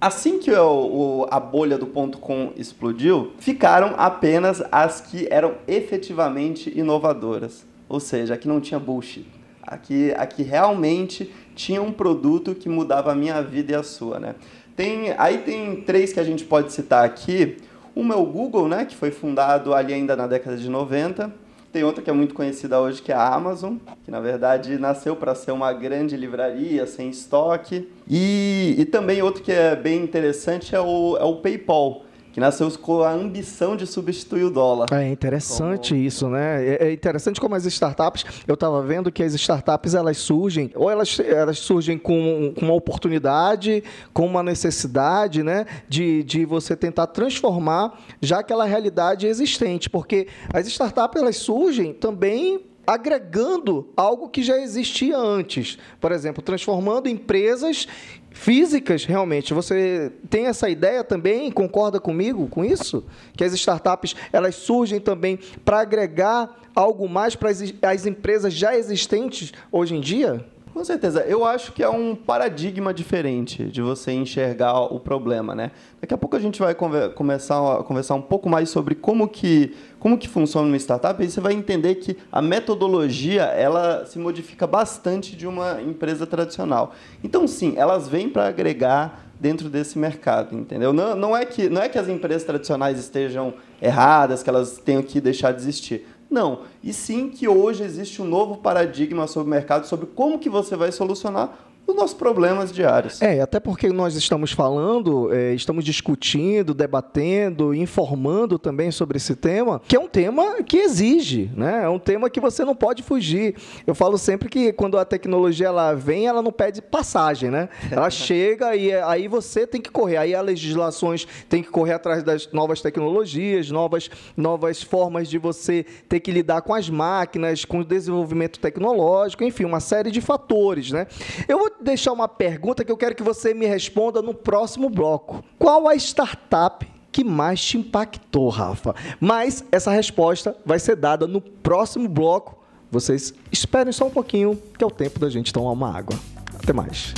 Assim 0.00 0.38
que 0.38 0.50
o, 0.50 1.22
o, 1.22 1.26
a 1.30 1.40
bolha 1.40 1.78
do 1.78 1.86
ponto 1.86 2.18
.com 2.18 2.52
explodiu, 2.56 3.32
ficaram 3.38 3.94
apenas 3.96 4.62
as 4.70 5.00
que 5.00 5.26
eram 5.30 5.54
efetivamente 5.66 6.70
inovadoras. 6.78 7.64
Ou 7.88 8.00
seja, 8.00 8.36
que 8.36 8.48
não 8.48 8.60
tinha 8.60 8.78
bullshit. 8.78 9.26
A 9.62 9.78
que, 9.78 10.12
a 10.12 10.26
que 10.26 10.42
realmente 10.42 11.32
tinha 11.54 11.80
um 11.80 11.90
produto 11.90 12.54
que 12.54 12.68
mudava 12.68 13.12
a 13.12 13.14
minha 13.14 13.40
vida 13.42 13.72
e 13.72 13.74
a 13.74 13.82
sua, 13.82 14.18
né? 14.20 14.34
Tem, 14.76 15.14
aí 15.16 15.38
tem 15.38 15.76
três 15.82 16.12
que 16.12 16.20
a 16.20 16.24
gente 16.24 16.44
pode 16.44 16.72
citar 16.72 17.04
aqui. 17.04 17.56
Uma 17.96 18.14
é 18.14 18.16
o 18.16 18.26
Google, 18.26 18.68
né, 18.68 18.84
que 18.84 18.96
foi 18.96 19.10
fundado 19.10 19.72
ali 19.72 19.94
ainda 19.94 20.16
na 20.16 20.26
década 20.26 20.56
de 20.56 20.68
90. 20.68 21.32
Tem 21.72 21.82
outra 21.82 22.02
que 22.02 22.10
é 22.10 22.12
muito 22.12 22.34
conhecida 22.34 22.80
hoje, 22.80 23.02
que 23.02 23.10
é 23.10 23.14
a 23.14 23.34
Amazon, 23.34 23.76
que 24.04 24.10
na 24.10 24.20
verdade 24.20 24.78
nasceu 24.78 25.16
para 25.16 25.34
ser 25.34 25.50
uma 25.52 25.72
grande 25.72 26.16
livraria 26.16 26.86
sem 26.86 27.08
estoque. 27.08 27.88
E, 28.08 28.74
e 28.78 28.84
também 28.84 29.22
outro 29.22 29.42
que 29.42 29.52
é 29.52 29.74
bem 29.74 30.02
interessante 30.02 30.74
é 30.74 30.80
o, 30.80 31.16
é 31.16 31.24
o 31.24 31.36
PayPal, 31.36 32.04
que 32.34 32.40
nasceu 32.40 32.68
com 32.72 33.04
a 33.04 33.12
ambição 33.12 33.76
de 33.76 33.86
substituir 33.86 34.42
o 34.42 34.50
dólar. 34.50 34.88
É 34.90 35.08
interessante 35.08 35.90
como... 35.90 36.00
isso, 36.00 36.28
né? 36.28 36.66
É, 36.66 36.88
é 36.88 36.92
interessante 36.92 37.40
como 37.40 37.54
as 37.54 37.64
startups, 37.64 38.24
eu 38.44 38.54
estava 38.54 38.82
vendo 38.82 39.12
que 39.12 39.22
as 39.22 39.32
startups 39.34 39.94
elas 39.94 40.16
surgem, 40.18 40.72
ou 40.74 40.90
elas, 40.90 41.20
elas 41.20 41.60
surgem 41.60 41.96
com, 41.96 42.52
com 42.58 42.64
uma 42.64 42.74
oportunidade, 42.74 43.84
com 44.12 44.26
uma 44.26 44.42
necessidade, 44.42 45.44
né? 45.44 45.64
De, 45.88 46.24
de 46.24 46.44
você 46.44 46.74
tentar 46.74 47.06
transformar 47.06 48.00
já 48.20 48.40
aquela 48.40 48.64
realidade 48.64 49.28
existente, 49.28 49.88
porque 49.88 50.26
as 50.52 50.66
startups 50.66 51.22
elas 51.22 51.36
surgem 51.36 51.92
também 51.92 52.60
agregando 52.86 53.88
algo 53.96 54.28
que 54.28 54.42
já 54.42 54.58
existia 54.58 55.16
antes. 55.16 55.78
Por 56.00 56.12
exemplo, 56.12 56.42
transformando 56.42 57.08
empresas 57.08 57.86
físicas, 58.30 59.04
realmente. 59.04 59.54
Você 59.54 60.12
tem 60.28 60.46
essa 60.46 60.68
ideia 60.68 61.02
também? 61.04 61.50
Concorda 61.50 62.00
comigo 62.00 62.48
com 62.48 62.64
isso? 62.64 63.04
Que 63.36 63.44
as 63.44 63.52
startups 63.54 64.14
elas 64.32 64.56
surgem 64.56 65.00
também 65.00 65.38
para 65.64 65.80
agregar 65.80 66.60
algo 66.74 67.08
mais 67.08 67.36
para 67.36 67.50
as 67.50 68.06
empresas 68.06 68.52
já 68.52 68.76
existentes 68.76 69.52
hoje 69.70 69.94
em 69.94 70.00
dia? 70.00 70.44
Com 70.74 70.84
certeza. 70.84 71.20
Eu 71.20 71.44
acho 71.44 71.70
que 71.70 71.84
é 71.84 71.88
um 71.88 72.16
paradigma 72.16 72.92
diferente 72.92 73.62
de 73.62 73.80
você 73.80 74.10
enxergar 74.10 74.92
o 74.92 74.98
problema, 74.98 75.54
né? 75.54 75.70
Daqui 76.00 76.12
a 76.12 76.18
pouco 76.18 76.34
a 76.34 76.40
gente 76.40 76.58
vai 76.58 76.74
conver 76.74 77.14
começar 77.14 77.78
a 77.78 77.84
conversar 77.84 78.16
um 78.16 78.20
pouco 78.20 78.48
mais 78.48 78.70
sobre 78.70 78.96
como 78.96 79.28
que, 79.28 79.72
como 80.00 80.18
que 80.18 80.28
funciona 80.28 80.66
uma 80.66 80.76
startup 80.76 81.22
e 81.22 81.30
você 81.30 81.40
vai 81.40 81.52
entender 81.52 81.94
que 81.94 82.16
a 82.30 82.42
metodologia 82.42 83.44
ela 83.44 84.04
se 84.04 84.18
modifica 84.18 84.66
bastante 84.66 85.36
de 85.36 85.46
uma 85.46 85.80
empresa 85.80 86.26
tradicional. 86.26 86.92
Então, 87.22 87.46
sim, 87.46 87.74
elas 87.76 88.08
vêm 88.08 88.28
para 88.28 88.48
agregar 88.48 89.24
dentro 89.38 89.68
desse 89.68 89.98
mercado, 89.98 90.56
entendeu? 90.56 90.92
Não, 90.92 91.14
não, 91.14 91.36
é 91.36 91.44
que, 91.44 91.68
não 91.68 91.82
é 91.82 91.88
que 91.88 91.98
as 91.98 92.08
empresas 92.08 92.44
tradicionais 92.44 92.98
estejam 92.98 93.54
erradas, 93.80 94.42
que 94.42 94.48
elas 94.48 94.78
tenham 94.78 95.02
que 95.02 95.20
deixar 95.20 95.52
de 95.52 95.60
existir 95.60 96.06
não. 96.34 96.62
E 96.82 96.92
sim 96.92 97.30
que 97.30 97.48
hoje 97.48 97.84
existe 97.84 98.20
um 98.20 98.24
novo 98.26 98.58
paradigma 98.58 99.26
sobre 99.26 99.48
o 99.48 99.50
mercado, 99.50 99.86
sobre 99.86 100.06
como 100.06 100.38
que 100.38 100.50
você 100.50 100.76
vai 100.76 100.90
solucionar 100.92 101.56
os 101.86 101.94
nossos 101.94 102.14
problemas 102.14 102.72
diários. 102.72 103.20
É, 103.20 103.40
até 103.40 103.60
porque 103.60 103.90
nós 103.90 104.14
estamos 104.16 104.52
falando, 104.52 105.32
é, 105.32 105.54
estamos 105.54 105.84
discutindo, 105.84 106.72
debatendo, 106.72 107.74
informando 107.74 108.58
também 108.58 108.90
sobre 108.90 109.18
esse 109.18 109.36
tema, 109.36 109.80
que 109.86 109.96
é 109.96 110.00
um 110.00 110.08
tema 110.08 110.62
que 110.62 110.78
exige, 110.78 111.50
né? 111.54 111.82
É 111.84 111.88
um 111.88 111.98
tema 111.98 112.30
que 112.30 112.40
você 112.40 112.64
não 112.64 112.74
pode 112.74 113.02
fugir. 113.02 113.54
Eu 113.86 113.94
falo 113.94 114.16
sempre 114.16 114.48
que 114.48 114.72
quando 114.72 114.98
a 114.98 115.04
tecnologia 115.04 115.66
ela 115.66 115.92
vem, 115.94 116.26
ela 116.26 116.42
não 116.42 116.52
pede 116.52 116.80
passagem, 116.80 117.50
né? 117.50 117.68
Ela 117.90 118.08
chega 118.10 118.74
e 118.74 118.92
aí 118.92 119.28
você 119.28 119.66
tem 119.66 119.80
que 119.80 119.90
correr. 119.90 120.16
Aí 120.16 120.34
as 120.34 120.44
legislações 120.44 121.26
tem 121.48 121.62
que 121.62 121.70
correr 121.70 121.94
atrás 121.94 122.22
das 122.22 122.50
novas 122.52 122.80
tecnologias, 122.80 123.70
novas, 123.70 124.10
novas 124.36 124.82
formas 124.82 125.28
de 125.28 125.38
você 125.38 125.84
ter 126.08 126.20
que 126.20 126.30
lidar 126.30 126.62
com 126.62 126.74
as 126.74 126.88
máquinas, 126.88 127.64
com 127.64 127.80
o 127.80 127.84
desenvolvimento 127.84 128.58
tecnológico, 128.58 129.44
enfim, 129.44 129.64
uma 129.64 129.80
série 129.80 130.10
de 130.10 130.20
fatores, 130.20 130.90
né? 130.90 131.06
Eu 131.48 131.58
vou 131.58 131.73
deixar 131.80 132.12
uma 132.12 132.28
pergunta 132.28 132.84
que 132.84 132.92
eu 132.92 132.96
quero 132.96 133.14
que 133.14 133.22
você 133.22 133.54
me 133.54 133.66
responda 133.66 134.22
no 134.22 134.34
próximo 134.34 134.88
bloco. 134.88 135.42
Qual 135.58 135.88
a 135.88 135.94
startup 135.94 136.86
que 137.10 137.22
mais 137.22 137.64
te 137.64 137.78
impactou, 137.78 138.48
Rafa? 138.48 138.94
Mas 139.20 139.64
essa 139.70 139.90
resposta 139.90 140.56
vai 140.64 140.78
ser 140.78 140.96
dada 140.96 141.26
no 141.26 141.40
próximo 141.40 142.08
bloco. 142.08 142.58
Vocês 142.90 143.34
esperem 143.50 143.92
só 143.92 144.06
um 144.06 144.10
pouquinho, 144.10 144.60
que 144.78 144.84
é 144.84 144.86
o 144.86 144.90
tempo 144.90 145.18
da 145.18 145.28
gente 145.28 145.52
tomar 145.52 145.72
uma 145.72 145.96
água. 145.96 146.18
Até 146.62 146.72
mais. 146.72 147.12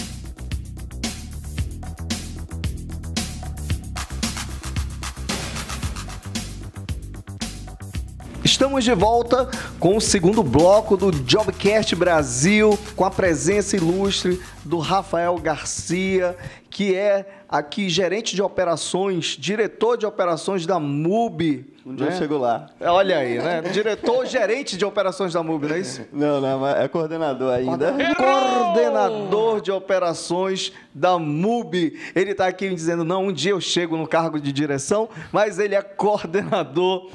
Estamos 8.46 8.84
de 8.84 8.94
volta 8.94 9.50
com 9.80 9.96
o 9.96 10.00
segundo 10.00 10.40
bloco 10.40 10.96
do 10.96 11.10
Jobcast 11.10 11.96
Brasil, 11.96 12.78
com 12.94 13.04
a 13.04 13.10
presença 13.10 13.74
ilustre 13.76 14.40
do 14.64 14.78
Rafael 14.78 15.36
Garcia, 15.38 16.36
que 16.70 16.94
é 16.94 17.26
aqui 17.48 17.88
gerente 17.88 18.36
de 18.36 18.42
operações, 18.42 19.36
diretor 19.36 19.96
de 19.96 20.06
operações 20.06 20.64
da 20.64 20.78
MUB. 20.78 21.66
Um 21.84 21.96
dia 21.96 22.06
né? 22.06 22.12
eu 22.12 22.18
chego 22.18 22.38
lá. 22.38 22.68
Olha 22.80 23.18
aí, 23.18 23.36
né? 23.36 23.62
Diretor 23.62 24.24
gerente 24.26 24.76
de 24.76 24.84
operações 24.84 25.32
da 25.32 25.42
MUB, 25.42 25.66
não 25.66 25.74
é 25.74 25.80
isso? 25.80 26.06
Não, 26.12 26.40
não, 26.40 26.68
é 26.68 26.86
coordenador 26.86 27.52
ainda. 27.52 27.96
Coordenador 28.14 29.60
de 29.60 29.72
operações 29.72 30.72
da 30.94 31.18
MUB. 31.18 31.98
Ele 32.14 32.30
está 32.30 32.46
aqui 32.46 32.68
me 32.68 32.76
dizendo, 32.76 33.04
não, 33.04 33.26
um 33.26 33.32
dia 33.32 33.50
eu 33.50 33.60
chego 33.60 33.96
no 33.96 34.06
cargo 34.06 34.38
de 34.38 34.52
direção, 34.52 35.08
mas 35.32 35.58
ele 35.58 35.74
é 35.74 35.82
coordenador 35.82 37.10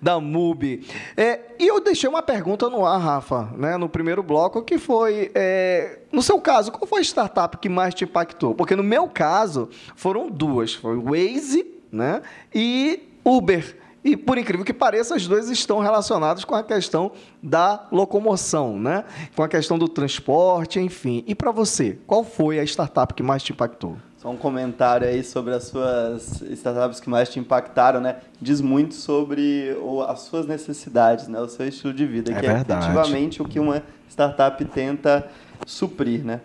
da 0.00 0.20
MUB. 0.20 0.86
É, 1.16 1.40
e 1.58 1.66
eu 1.66 1.80
deixei 1.80 2.08
uma 2.08 2.22
pergunta 2.22 2.68
no 2.68 2.84
ar, 2.84 2.98
Rafa, 2.98 3.50
né, 3.56 3.76
no 3.76 3.88
primeiro 3.88 4.22
bloco, 4.22 4.62
que 4.62 4.78
foi, 4.78 5.30
é, 5.34 6.00
no 6.12 6.22
seu 6.22 6.40
caso, 6.40 6.70
qual 6.72 6.86
foi 6.86 7.00
a 7.00 7.04
startup 7.04 7.56
que 7.58 7.68
mais 7.68 7.94
te 7.94 8.04
impactou? 8.04 8.54
Porque 8.54 8.76
no 8.76 8.82
meu 8.82 9.08
caso, 9.08 9.68
foram 9.94 10.28
duas, 10.28 10.74
foi 10.74 10.96
Waze 10.96 11.66
né, 11.90 12.22
e 12.54 13.00
Uber. 13.24 13.76
E 14.06 14.16
por 14.16 14.38
incrível 14.38 14.64
que 14.64 14.72
pareça, 14.72 15.16
as 15.16 15.26
duas 15.26 15.50
estão 15.50 15.80
relacionadas 15.80 16.44
com 16.44 16.54
a 16.54 16.62
questão 16.62 17.10
da 17.42 17.88
locomoção, 17.90 18.78
né? 18.78 19.04
Com 19.34 19.42
a 19.42 19.48
questão 19.48 19.76
do 19.76 19.88
transporte, 19.88 20.78
enfim. 20.78 21.24
E 21.26 21.34
para 21.34 21.50
você, 21.50 21.98
qual 22.06 22.22
foi 22.22 22.60
a 22.60 22.62
startup 22.62 23.12
que 23.14 23.22
mais 23.24 23.42
te 23.42 23.50
impactou? 23.50 23.96
Um 24.28 24.36
comentário 24.36 25.06
aí 25.06 25.22
sobre 25.22 25.54
as 25.54 25.64
suas 25.64 26.42
startups 26.42 27.00
que 27.00 27.08
mais 27.08 27.28
te 27.28 27.38
impactaram, 27.38 28.00
né? 28.00 28.16
Diz 28.40 28.60
muito 28.60 28.94
sobre 28.94 29.76
o, 29.80 30.02
as 30.02 30.20
suas 30.20 30.46
necessidades, 30.46 31.28
né? 31.28 31.40
O 31.40 31.48
seu 31.48 31.66
estilo 31.66 31.94
de 31.94 32.04
vida, 32.04 32.32
é 32.32 32.34
que 32.34 32.46
verdade. 32.46 32.72
é 32.72 32.90
efetivamente 32.90 33.40
o 33.40 33.44
que 33.44 33.60
uma 33.60 33.82
startup 34.08 34.64
tenta 34.64 35.28
suprir, 35.64 36.24
né? 36.24 36.40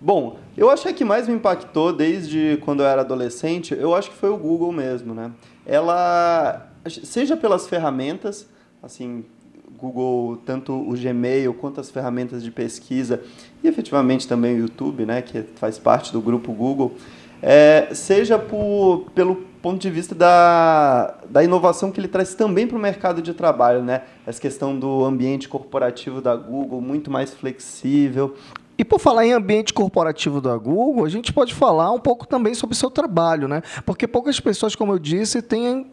Bom, 0.00 0.38
eu 0.56 0.70
acho 0.70 0.82
que 0.82 0.88
a 0.88 0.92
que 0.92 1.04
mais 1.04 1.26
me 1.26 1.34
impactou 1.34 1.92
desde 1.92 2.58
quando 2.64 2.80
eu 2.80 2.86
era 2.86 3.00
adolescente, 3.00 3.74
eu 3.74 3.94
acho 3.94 4.10
que 4.10 4.16
foi 4.16 4.28
o 4.28 4.36
Google 4.36 4.70
mesmo, 4.72 5.14
né? 5.14 5.32
Ela, 5.64 6.68
seja 6.86 7.36
pelas 7.36 7.66
ferramentas, 7.66 8.46
assim, 8.82 9.24
Google, 9.78 10.38
tanto 10.44 10.72
o 10.72 10.92
Gmail 10.92 11.52
quanto 11.54 11.80
as 11.80 11.90
ferramentas 11.90 12.42
de 12.42 12.50
pesquisa 12.50 13.22
e 13.62 13.68
efetivamente 13.68 14.26
também 14.26 14.56
o 14.56 14.58
YouTube, 14.60 15.04
né, 15.04 15.22
que 15.22 15.42
faz 15.56 15.78
parte 15.78 16.12
do 16.12 16.20
grupo 16.20 16.52
Google, 16.52 16.94
é, 17.42 17.88
seja 17.92 18.38
por, 18.38 19.06
pelo 19.14 19.36
ponto 19.62 19.80
de 19.80 19.90
vista 19.90 20.14
da, 20.14 21.14
da 21.28 21.42
inovação 21.42 21.90
que 21.90 21.98
ele 21.98 22.08
traz 22.08 22.34
também 22.34 22.66
para 22.66 22.76
o 22.76 22.80
mercado 22.80 23.20
de 23.20 23.34
trabalho, 23.34 23.82
né? 23.82 24.02
Essa 24.26 24.40
questão 24.40 24.78
do 24.78 25.04
ambiente 25.04 25.48
corporativo 25.48 26.20
da 26.20 26.36
Google, 26.36 26.80
muito 26.80 27.10
mais 27.10 27.34
flexível, 27.34 28.36
e 28.78 28.84
por 28.84 28.98
falar 28.98 29.26
em 29.26 29.32
ambiente 29.32 29.72
corporativo 29.72 30.40
da 30.40 30.56
Google, 30.56 31.04
a 31.04 31.08
gente 31.08 31.32
pode 31.32 31.54
falar 31.54 31.90
um 31.92 31.98
pouco 31.98 32.26
também 32.26 32.54
sobre 32.54 32.74
o 32.74 32.76
seu 32.76 32.90
trabalho, 32.90 33.48
né? 33.48 33.62
Porque 33.84 34.06
poucas 34.06 34.38
pessoas, 34.38 34.74
como 34.74 34.92
eu 34.92 34.98
disse, 34.98 35.40
têm 35.40 35.90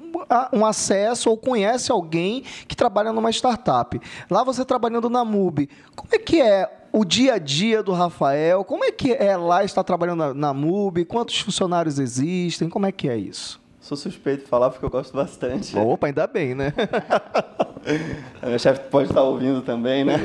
um 0.52 0.66
acesso 0.66 1.30
ou 1.30 1.38
conhecem 1.38 1.94
alguém 1.94 2.44
que 2.68 2.75
trabalha 2.75 3.13
numa 3.13 3.30
startup. 3.30 4.00
Lá 4.30 4.44
você 4.44 4.66
trabalhando 4.66 5.10
na 5.10 5.24
MUB, 5.24 5.70
como 5.96 6.10
é 6.12 6.18
que 6.18 6.42
é 6.42 6.70
o 6.92 7.06
dia 7.06 7.36
a 7.36 7.38
dia 7.38 7.82
do 7.82 7.94
Rafael? 7.94 8.63
Como 8.63 8.84
é 8.84 8.92
que 8.92 9.13
é 9.13 9.36
lá 9.38 9.63
estar 9.63 9.84
trabalhando 9.84 10.20
na, 10.20 10.34
na 10.34 10.54
MUB? 10.54 11.06
Quantos 11.06 11.40
funcionários 11.40 12.00
existem? 12.00 12.70
Como 12.70 12.86
é 12.86 12.92
que 12.92 13.08
é 13.08 13.18
isso? 13.18 13.62
Sou 13.84 13.98
suspeito 13.98 14.46
de 14.46 14.50
falar 14.50 14.70
porque 14.70 14.86
eu 14.86 14.90
gosto 14.90 15.13
bastante. 15.13 15.75
Opa, 15.78 16.08
ainda 16.08 16.25
bem, 16.25 16.56
né? 16.56 16.74
a 18.42 18.46
minha 18.46 18.58
chefe 18.58 18.80
pode 18.90 19.10
estar 19.10 19.22
ouvindo 19.22 19.62
também, 19.62 20.06
né? 20.06 20.16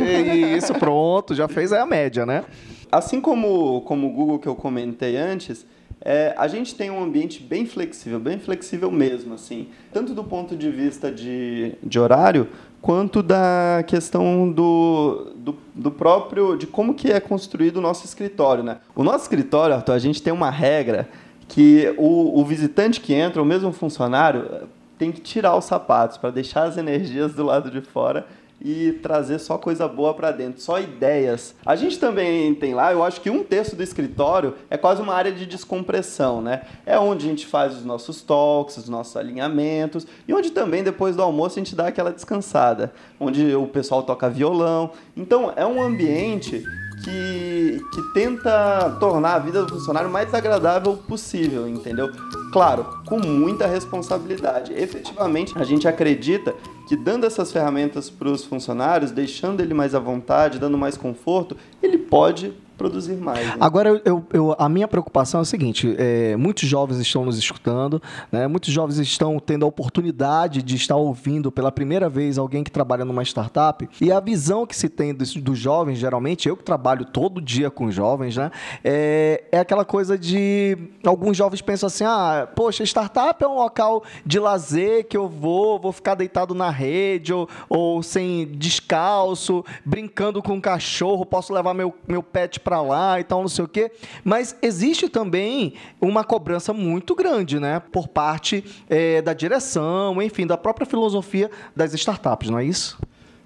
Isso, 0.57 0.73
pronto, 0.75 1.35
já 1.35 1.49
fez 1.49 1.73
a 1.73 1.85
média, 1.85 2.25
né? 2.25 2.45
Assim 2.91 3.21
como, 3.21 3.81
como 3.81 4.07
o 4.07 4.11
Google 4.11 4.39
que 4.39 4.47
eu 4.47 4.55
comentei 4.55 5.17
antes, 5.17 5.67
é, 6.01 6.33
a 6.39 6.47
gente 6.47 6.77
tem 6.77 6.89
um 6.89 7.03
ambiente 7.03 7.43
bem 7.43 7.67
flexível, 7.67 8.21
bem 8.21 8.39
flexível 8.39 8.93
mesmo, 8.93 9.35
assim, 9.35 9.67
tanto 9.93 10.15
do 10.15 10.23
ponto 10.23 10.55
de 10.55 10.71
vista 10.71 11.11
de, 11.11 11.75
de 11.83 11.99
horário, 11.99 12.47
quanto 12.81 13.25
da 13.25 13.83
questão 13.89 14.53
do, 14.53 15.33
do, 15.35 15.57
do, 15.75 15.91
próprio, 15.91 16.57
de 16.57 16.69
como 16.69 16.95
que 16.95 17.11
é 17.11 17.19
construído 17.19 17.79
o 17.79 17.81
nosso 17.81 18.05
escritório, 18.05 18.63
né? 18.63 18.79
O 18.95 19.03
nosso 19.03 19.25
escritório, 19.25 19.75
Arthur, 19.75 19.95
a 19.95 19.99
gente 19.99 20.23
tem 20.23 20.33
uma 20.33 20.49
regra 20.49 21.09
que 21.49 21.95
o, 21.97 22.39
o 22.39 22.45
visitante 22.45 23.01
que 23.01 23.15
entra, 23.15 23.43
o 23.43 23.45
mesmo 23.45 23.73
funcionário, 23.73 24.69
tem 24.99 25.11
que 25.11 25.21
tirar 25.21 25.57
os 25.57 25.65
sapatos 25.65 26.19
para 26.19 26.31
deixar 26.31 26.65
as 26.65 26.77
energias 26.77 27.35
do 27.35 27.45
lado 27.45 27.71
de 27.71 27.81
fora 27.81 28.27
e 28.61 28.93
trazer 29.03 29.39
só 29.39 29.57
coisa 29.57 29.87
boa 29.87 30.13
para 30.15 30.33
dentro, 30.33 30.61
só 30.61 30.81
ideias. 30.81 31.55
A 31.65 31.77
gente 31.77 31.99
também 31.99 32.55
tem 32.55 32.75
lá, 32.75 32.93
eu 32.93 33.05
acho 33.05 33.21
que 33.21 33.31
um 33.31 33.45
terço 33.45 33.77
do 33.77 33.83
escritório 33.83 34.55
é 34.69 34.77
quase 34.77 35.01
uma 35.01 35.15
área 35.15 35.31
de 35.31 35.47
descompressão, 35.47 36.43
né? 36.43 36.63
É 36.85 36.99
onde 36.99 37.27
a 37.27 37.31
gente 37.31 37.47
faz 37.47 37.77
os 37.77 37.85
nossos 37.85 38.21
talks, 38.21 38.77
os 38.77 38.89
nossos 38.89 39.17
alinhamentos 39.17 40.07
e 40.27 40.35
onde 40.35 40.51
também 40.51 40.83
depois 40.83 41.15
do 41.15 41.23
almoço 41.23 41.59
a 41.59 41.63
gente 41.63 41.77
dá 41.77 41.87
aquela 41.87 42.11
descansada, 42.11 42.93
onde 43.21 43.55
o 43.55 43.67
pessoal 43.67 44.03
toca 44.03 44.29
violão. 44.29 44.91
Então 45.17 45.53
é 45.55 45.65
um 45.65 45.81
ambiente 45.81 46.65
que, 47.05 47.81
que 47.93 48.03
tenta 48.15 48.97
tornar 48.99 49.35
a 49.35 49.39
vida 49.39 49.63
do 49.63 49.69
funcionário 49.69 50.11
mais 50.11 50.33
agradável 50.33 50.97
possível, 50.97 51.69
entendeu? 51.69 52.11
Claro, 52.53 52.85
com 53.07 53.19
muita 53.19 53.67
responsabilidade. 53.67 54.73
Efetivamente, 54.73 55.53
a 55.57 55.65
gente 55.65 55.87
acredita 55.87 56.55
que 56.89 56.97
dando 56.97 57.27
essas 57.27 57.53
ferramentas 57.53 58.09
para 58.09 58.29
os 58.29 58.45
funcionários, 58.45 59.11
deixando 59.11 59.61
ele 59.61 59.75
mais 59.75 59.95
à 59.95 59.99
vontade, 59.99 60.59
dando 60.59 60.79
mais 60.79 60.97
conforto, 60.97 61.57
ele 61.83 61.99
pode 61.99 62.55
produzir 62.79 63.17
mais. 63.17 63.45
Né? 63.45 63.57
Agora, 63.61 64.01
eu, 64.05 64.25
eu, 64.33 64.55
a 64.57 64.69
minha 64.69 64.87
preocupação 64.87 65.41
é 65.41 65.43
o 65.43 65.45
seguinte: 65.45 65.95
é, 65.99 66.37
muitos 66.37 66.67
jovens 66.69 66.99
estão 67.01 67.25
nos 67.25 67.37
escutando, 67.37 68.01
né? 68.31 68.47
muitos 68.47 68.73
jovens 68.73 68.99
estão 68.99 69.39
tendo 69.41 69.65
a 69.65 69.69
oportunidade 69.69 70.63
de 70.63 70.77
estar 70.77 70.97
ouvindo 70.97 71.51
pela 71.51 71.73
primeira 71.73 72.09
vez 72.09 72.39
alguém 72.39 72.63
que 72.63 72.71
trabalha 72.71 73.05
numa 73.05 73.23
startup, 73.25 73.87
e 74.01 74.13
a 74.13 74.21
visão 74.21 74.65
que 74.65 74.77
se 74.77 74.89
tem 74.89 75.13
dos, 75.13 75.59
jovens, 75.59 75.99
geralmente, 75.99 76.49
eu 76.49 76.57
que 76.57 76.63
trabalho 76.63 77.05
todo 77.05 77.41
dia 77.41 77.71
com 77.71 77.91
jovens, 77.91 78.37
né? 78.37 78.51
É, 78.85 79.45
é 79.51 79.59
aquela 79.59 79.85
coisa 79.85 80.17
de. 80.17 80.79
Alguns 81.05 81.37
jovens 81.37 81.61
pensam 81.61 81.89
assim: 81.89 82.05
ah, 82.05 82.49
poxa, 82.55 82.85
startup 82.85 83.43
é 83.43 83.49
um 83.49 83.57
local 83.57 84.05
de 84.25 84.39
lazer 84.39 85.09
que 85.09 85.17
eu 85.17 85.29
vou, 85.29 85.81
vou 85.81 85.93
ficar 85.93 86.15
deitado 86.15 86.55
na 86.55 86.71
rede, 86.71 87.33
ou, 87.33 87.49
ou 87.69 88.03
sem 88.03 88.47
descalço, 88.47 89.65
brincando 89.85 90.41
com 90.41 90.55
um 90.55 90.61
cachorro, 90.61 91.27
posso 91.27 91.53
levar 91.53 91.75
meu, 91.75 91.93
meu 92.07 92.23
pet 92.23 92.61
para 92.69 92.83
lá 92.83 93.19
e 93.19 93.25
tal, 93.25 93.41
não 93.41 93.49
sei 93.49 93.65
o 93.65 93.69
quê. 93.69 93.91
Mas 94.23 94.55
existe 94.61 95.09
também 95.09 95.73
uma 95.99 96.23
cobrança 96.23 96.75
muito 96.75 97.15
grande, 97.15 97.59
né? 97.59 97.81
Por 97.81 98.07
parte 98.07 98.63
é, 98.91 99.23
da 99.23 99.33
direção, 99.33 100.21
enfim, 100.21 100.47
da 100.47 100.59
própria 100.59 100.87
filosofia 100.87 101.51
das 101.75 101.95
startups, 101.95 102.51
não 102.51 102.59
é 102.59 102.65
isso? 102.67 102.99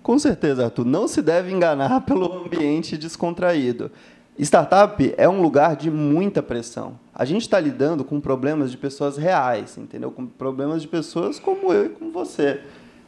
Com 0.02 0.18
certeza, 0.18 0.64
Arthur. 0.64 0.84
Não 0.84 1.06
se 1.06 1.22
deve 1.22 1.52
enganar 1.52 2.00
pelo 2.02 2.44
ambiente 2.44 2.96
descontraído. 2.96 3.92
Startup 4.36 5.14
é 5.16 5.28
um 5.28 5.40
lugar 5.40 5.76
de 5.76 5.88
muita 5.88 6.42
pressão. 6.42 6.98
A 7.14 7.24
gente 7.24 7.42
está 7.42 7.60
lidando 7.60 8.02
com 8.02 8.20
problemas 8.20 8.72
de 8.72 8.76
pessoas 8.76 9.16
reais, 9.16 9.78
entendeu? 9.78 10.10
Com 10.10 10.26
problemas 10.26 10.82
de 10.82 10.88
pessoas 10.88 11.38
como 11.38 11.72
eu 11.72 11.86
e 11.86 11.88
como 11.90 12.10
você. 12.10 12.60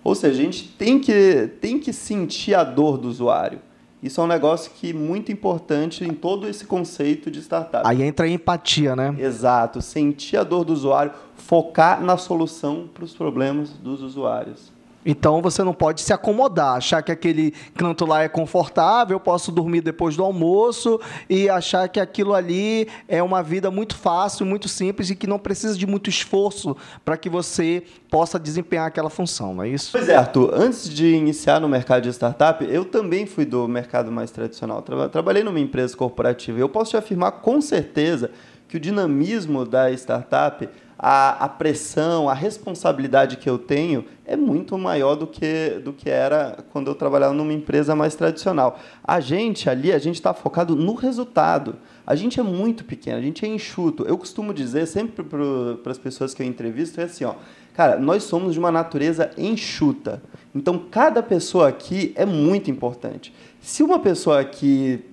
Ou 0.04 0.14
seja, 0.14 0.40
a 0.40 0.44
gente 0.44 0.68
tem 0.78 1.00
que, 1.00 1.50
tem 1.60 1.80
que 1.80 1.92
sentir 1.92 2.54
a 2.54 2.62
dor 2.62 2.98
do 2.98 3.08
usuário. 3.08 3.58
Isso 4.04 4.20
é 4.20 4.24
um 4.24 4.26
negócio 4.26 4.70
que 4.74 4.90
é 4.90 4.92
muito 4.92 5.32
importante 5.32 6.04
em 6.04 6.12
todo 6.12 6.46
esse 6.46 6.66
conceito 6.66 7.30
de 7.30 7.40
startup. 7.40 7.88
Aí 7.88 8.02
entra 8.02 8.26
a 8.26 8.28
empatia, 8.28 8.94
né? 8.94 9.16
Exato, 9.18 9.80
sentir 9.80 10.36
a 10.36 10.44
dor 10.44 10.62
do 10.62 10.74
usuário, 10.74 11.10
focar 11.36 12.04
na 12.04 12.18
solução 12.18 12.86
para 12.92 13.02
os 13.02 13.14
problemas 13.14 13.70
dos 13.70 14.02
usuários. 14.02 14.73
Então 15.04 15.42
você 15.42 15.62
não 15.62 15.74
pode 15.74 16.00
se 16.00 16.12
acomodar, 16.12 16.76
achar 16.76 17.02
que 17.02 17.12
aquele 17.12 17.52
canto 17.76 18.06
lá 18.06 18.22
é 18.22 18.28
confortável, 18.28 19.16
eu 19.16 19.20
posso 19.20 19.52
dormir 19.52 19.80
depois 19.80 20.16
do 20.16 20.24
almoço 20.24 21.00
e 21.28 21.48
achar 21.48 21.88
que 21.88 22.00
aquilo 22.00 22.34
ali 22.34 22.88
é 23.06 23.22
uma 23.22 23.42
vida 23.42 23.70
muito 23.70 23.96
fácil, 23.96 24.46
muito 24.46 24.68
simples 24.68 25.10
e 25.10 25.16
que 25.16 25.26
não 25.26 25.38
precisa 25.38 25.76
de 25.76 25.86
muito 25.86 26.08
esforço 26.08 26.76
para 27.04 27.16
que 27.16 27.28
você 27.28 27.82
possa 28.10 28.38
desempenhar 28.38 28.86
aquela 28.86 29.10
função, 29.10 29.54
não 29.54 29.62
é 29.62 29.68
isso? 29.68 29.90
Pois 29.92 30.08
é, 30.08 30.16
Arthur. 30.16 30.52
Antes 30.54 30.88
de 30.88 31.14
iniciar 31.14 31.60
no 31.60 31.68
mercado 31.68 32.02
de 32.02 32.10
startup, 32.10 32.64
eu 32.64 32.84
também 32.84 33.26
fui 33.26 33.44
do 33.44 33.66
mercado 33.68 34.10
mais 34.10 34.30
tradicional. 34.30 34.82
Trabalhei 35.10 35.42
numa 35.42 35.60
empresa 35.60 35.96
corporativa 35.96 36.54
eu 36.58 36.68
posso 36.68 36.92
te 36.92 36.96
afirmar 36.96 37.32
com 37.32 37.60
certeza 37.60 38.30
que 38.68 38.76
o 38.76 38.80
dinamismo 38.80 39.64
da 39.64 39.90
startup 39.92 40.68
a, 40.98 41.44
a 41.44 41.48
pressão, 41.48 42.28
a 42.28 42.34
responsabilidade 42.34 43.36
que 43.36 43.48
eu 43.48 43.58
tenho 43.58 44.04
é 44.24 44.36
muito 44.36 44.78
maior 44.78 45.14
do 45.16 45.26
que, 45.26 45.80
do 45.84 45.92
que 45.92 46.08
era 46.08 46.64
quando 46.72 46.90
eu 46.90 46.94
trabalhava 46.94 47.34
numa 47.34 47.52
empresa 47.52 47.94
mais 47.94 48.14
tradicional. 48.14 48.78
A 49.02 49.20
gente 49.20 49.68
ali, 49.68 49.92
a 49.92 49.98
gente 49.98 50.16
está 50.16 50.32
focado 50.32 50.74
no 50.74 50.94
resultado. 50.94 51.76
A 52.06 52.14
gente 52.14 52.38
é 52.38 52.42
muito 52.42 52.84
pequeno, 52.84 53.18
a 53.18 53.22
gente 53.22 53.44
é 53.44 53.48
enxuto. 53.48 54.04
Eu 54.04 54.16
costumo 54.16 54.52
dizer 54.52 54.86
sempre 54.86 55.24
para 55.24 55.90
as 55.90 55.98
pessoas 55.98 56.34
que 56.34 56.42
eu 56.42 56.46
entrevisto 56.46 57.00
é 57.00 57.04
assim, 57.04 57.24
ó, 57.24 57.34
cara, 57.74 57.98
nós 57.98 58.24
somos 58.24 58.52
de 58.52 58.58
uma 58.58 58.70
natureza 58.70 59.30
enxuta. 59.36 60.22
Então 60.54 60.78
cada 60.78 61.22
pessoa 61.22 61.68
aqui 61.68 62.12
é 62.14 62.24
muito 62.24 62.70
importante. 62.70 63.34
Se 63.60 63.82
uma 63.82 63.98
pessoa 63.98 64.40
aqui 64.40 65.04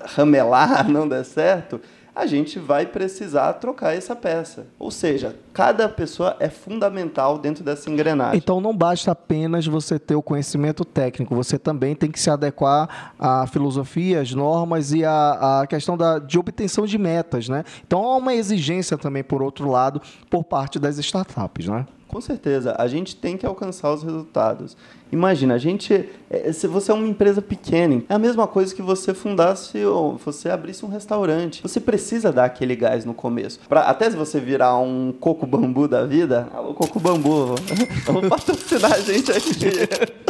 ramelar 0.00 0.86
não 0.90 1.08
der 1.08 1.24
certo, 1.24 1.80
a 2.14 2.26
gente 2.26 2.58
vai 2.58 2.86
precisar 2.86 3.52
trocar 3.54 3.96
essa 3.96 4.14
peça. 4.16 4.66
Ou 4.78 4.90
seja, 4.90 5.36
cada 5.52 5.88
pessoa 5.88 6.36
é 6.38 6.48
fundamental 6.48 7.38
dentro 7.38 7.62
dessa 7.64 7.90
engrenagem. 7.90 8.38
Então 8.38 8.60
não 8.60 8.76
basta 8.76 9.12
apenas 9.12 9.66
você 9.66 9.98
ter 9.98 10.14
o 10.14 10.22
conhecimento 10.22 10.84
técnico, 10.84 11.34
você 11.34 11.58
também 11.58 11.94
tem 11.94 12.10
que 12.10 12.20
se 12.20 12.30
adequar 12.30 13.14
à 13.18 13.46
filosofia, 13.46 14.20
às 14.20 14.32
normas 14.32 14.92
e 14.92 15.04
à, 15.04 15.60
à 15.60 15.66
questão 15.66 15.96
da, 15.96 16.18
de 16.18 16.38
obtenção 16.38 16.86
de 16.86 16.98
metas. 16.98 17.48
Né? 17.48 17.64
Então 17.86 18.04
há 18.04 18.16
uma 18.16 18.34
exigência 18.34 18.98
também, 18.98 19.22
por 19.22 19.42
outro 19.42 19.68
lado, 19.68 20.00
por 20.28 20.44
parte 20.44 20.78
das 20.78 20.98
startups. 20.98 21.66
Né? 21.66 21.86
Com 22.10 22.20
certeza, 22.20 22.74
a 22.76 22.88
gente 22.88 23.14
tem 23.14 23.36
que 23.36 23.46
alcançar 23.46 23.92
os 23.94 24.02
resultados. 24.02 24.76
Imagina, 25.12 25.54
a 25.54 25.58
gente, 25.58 26.08
é, 26.28 26.52
se 26.52 26.66
você 26.66 26.90
é 26.90 26.94
uma 26.94 27.06
empresa 27.06 27.40
pequena, 27.40 28.02
é 28.08 28.14
a 28.14 28.18
mesma 28.18 28.48
coisa 28.48 28.74
que 28.74 28.82
você 28.82 29.14
fundasse 29.14 29.84
ou 29.84 30.16
você 30.16 30.48
abrisse 30.48 30.84
um 30.84 30.88
restaurante. 30.88 31.62
Você 31.62 31.78
precisa 31.78 32.32
dar 32.32 32.46
aquele 32.46 32.74
gás 32.74 33.04
no 33.04 33.14
começo. 33.14 33.60
Pra, 33.68 33.82
até 33.82 34.10
se 34.10 34.16
você 34.16 34.40
virar 34.40 34.76
um 34.78 35.12
coco 35.12 35.46
bambu 35.46 35.86
da 35.86 36.04
vida, 36.04 36.48
alô 36.52 36.74
coco 36.74 36.98
bambu, 36.98 37.54
vamos 38.04 38.28
patrocinar 38.28 38.92
a 38.92 38.98
gente 38.98 39.30
aqui. 39.30 40.20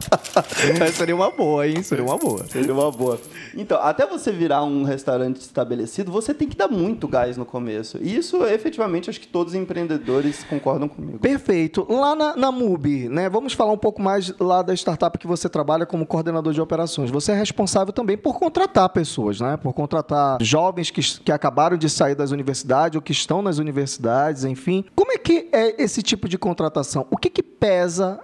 Mas 0.78 0.94
seria 0.94 1.14
uma 1.14 1.30
boa, 1.30 1.66
hein? 1.66 1.82
Seria 1.82 2.04
uma 2.04 2.16
boa. 2.16 2.44
Seria 2.46 2.72
uma 2.72 2.90
boa. 2.90 3.20
Então, 3.54 3.78
até 3.80 4.06
você 4.06 4.30
virar 4.30 4.64
um 4.64 4.82
restaurante 4.82 5.40
estabelecido, 5.40 6.10
você 6.10 6.34
tem 6.34 6.48
que 6.48 6.56
dar 6.56 6.68
muito 6.68 7.08
gás 7.08 7.36
no 7.36 7.44
começo. 7.44 7.98
E 8.00 8.16
isso, 8.16 8.44
efetivamente, 8.44 9.10
acho 9.10 9.20
que 9.20 9.26
todos 9.26 9.54
os 9.54 9.58
empreendedores 9.58 10.44
concordam 10.44 10.88
comigo. 10.88 11.18
Perfeito. 11.18 11.86
Lá 11.88 12.14
na, 12.14 12.36
na 12.36 12.52
MUBI, 12.52 13.08
né? 13.08 13.28
Vamos 13.28 13.52
falar 13.52 13.72
um 13.72 13.78
pouco 13.78 14.00
mais 14.00 14.32
lá 14.38 14.62
da 14.62 14.74
startup 14.74 15.18
que 15.18 15.26
você 15.26 15.48
trabalha 15.48 15.86
como 15.86 16.06
coordenador 16.06 16.52
de 16.52 16.60
operações. 16.60 17.10
Você 17.10 17.32
é 17.32 17.34
responsável 17.34 17.92
também 17.92 18.16
por 18.16 18.38
contratar 18.38 18.88
pessoas, 18.90 19.40
né? 19.40 19.56
Por 19.56 19.72
contratar 19.72 20.38
jovens 20.40 20.90
que, 20.90 21.00
que 21.20 21.32
acabaram 21.32 21.76
de 21.76 21.88
sair 21.88 22.14
das 22.14 22.30
universidades 22.30 22.96
ou 22.96 23.02
que 23.02 23.12
estão 23.12 23.42
nas 23.42 23.58
universidades, 23.58 24.44
enfim. 24.44 24.84
Como 24.94 25.12
é 25.12 25.18
que 25.18 25.48
é 25.52 25.82
esse 25.82 26.02
tipo 26.02 26.28
de 26.28 26.38
contratação? 26.38 27.06
O 27.10 27.16
que, 27.16 27.30
que 27.30 27.42
pesa 27.42 28.20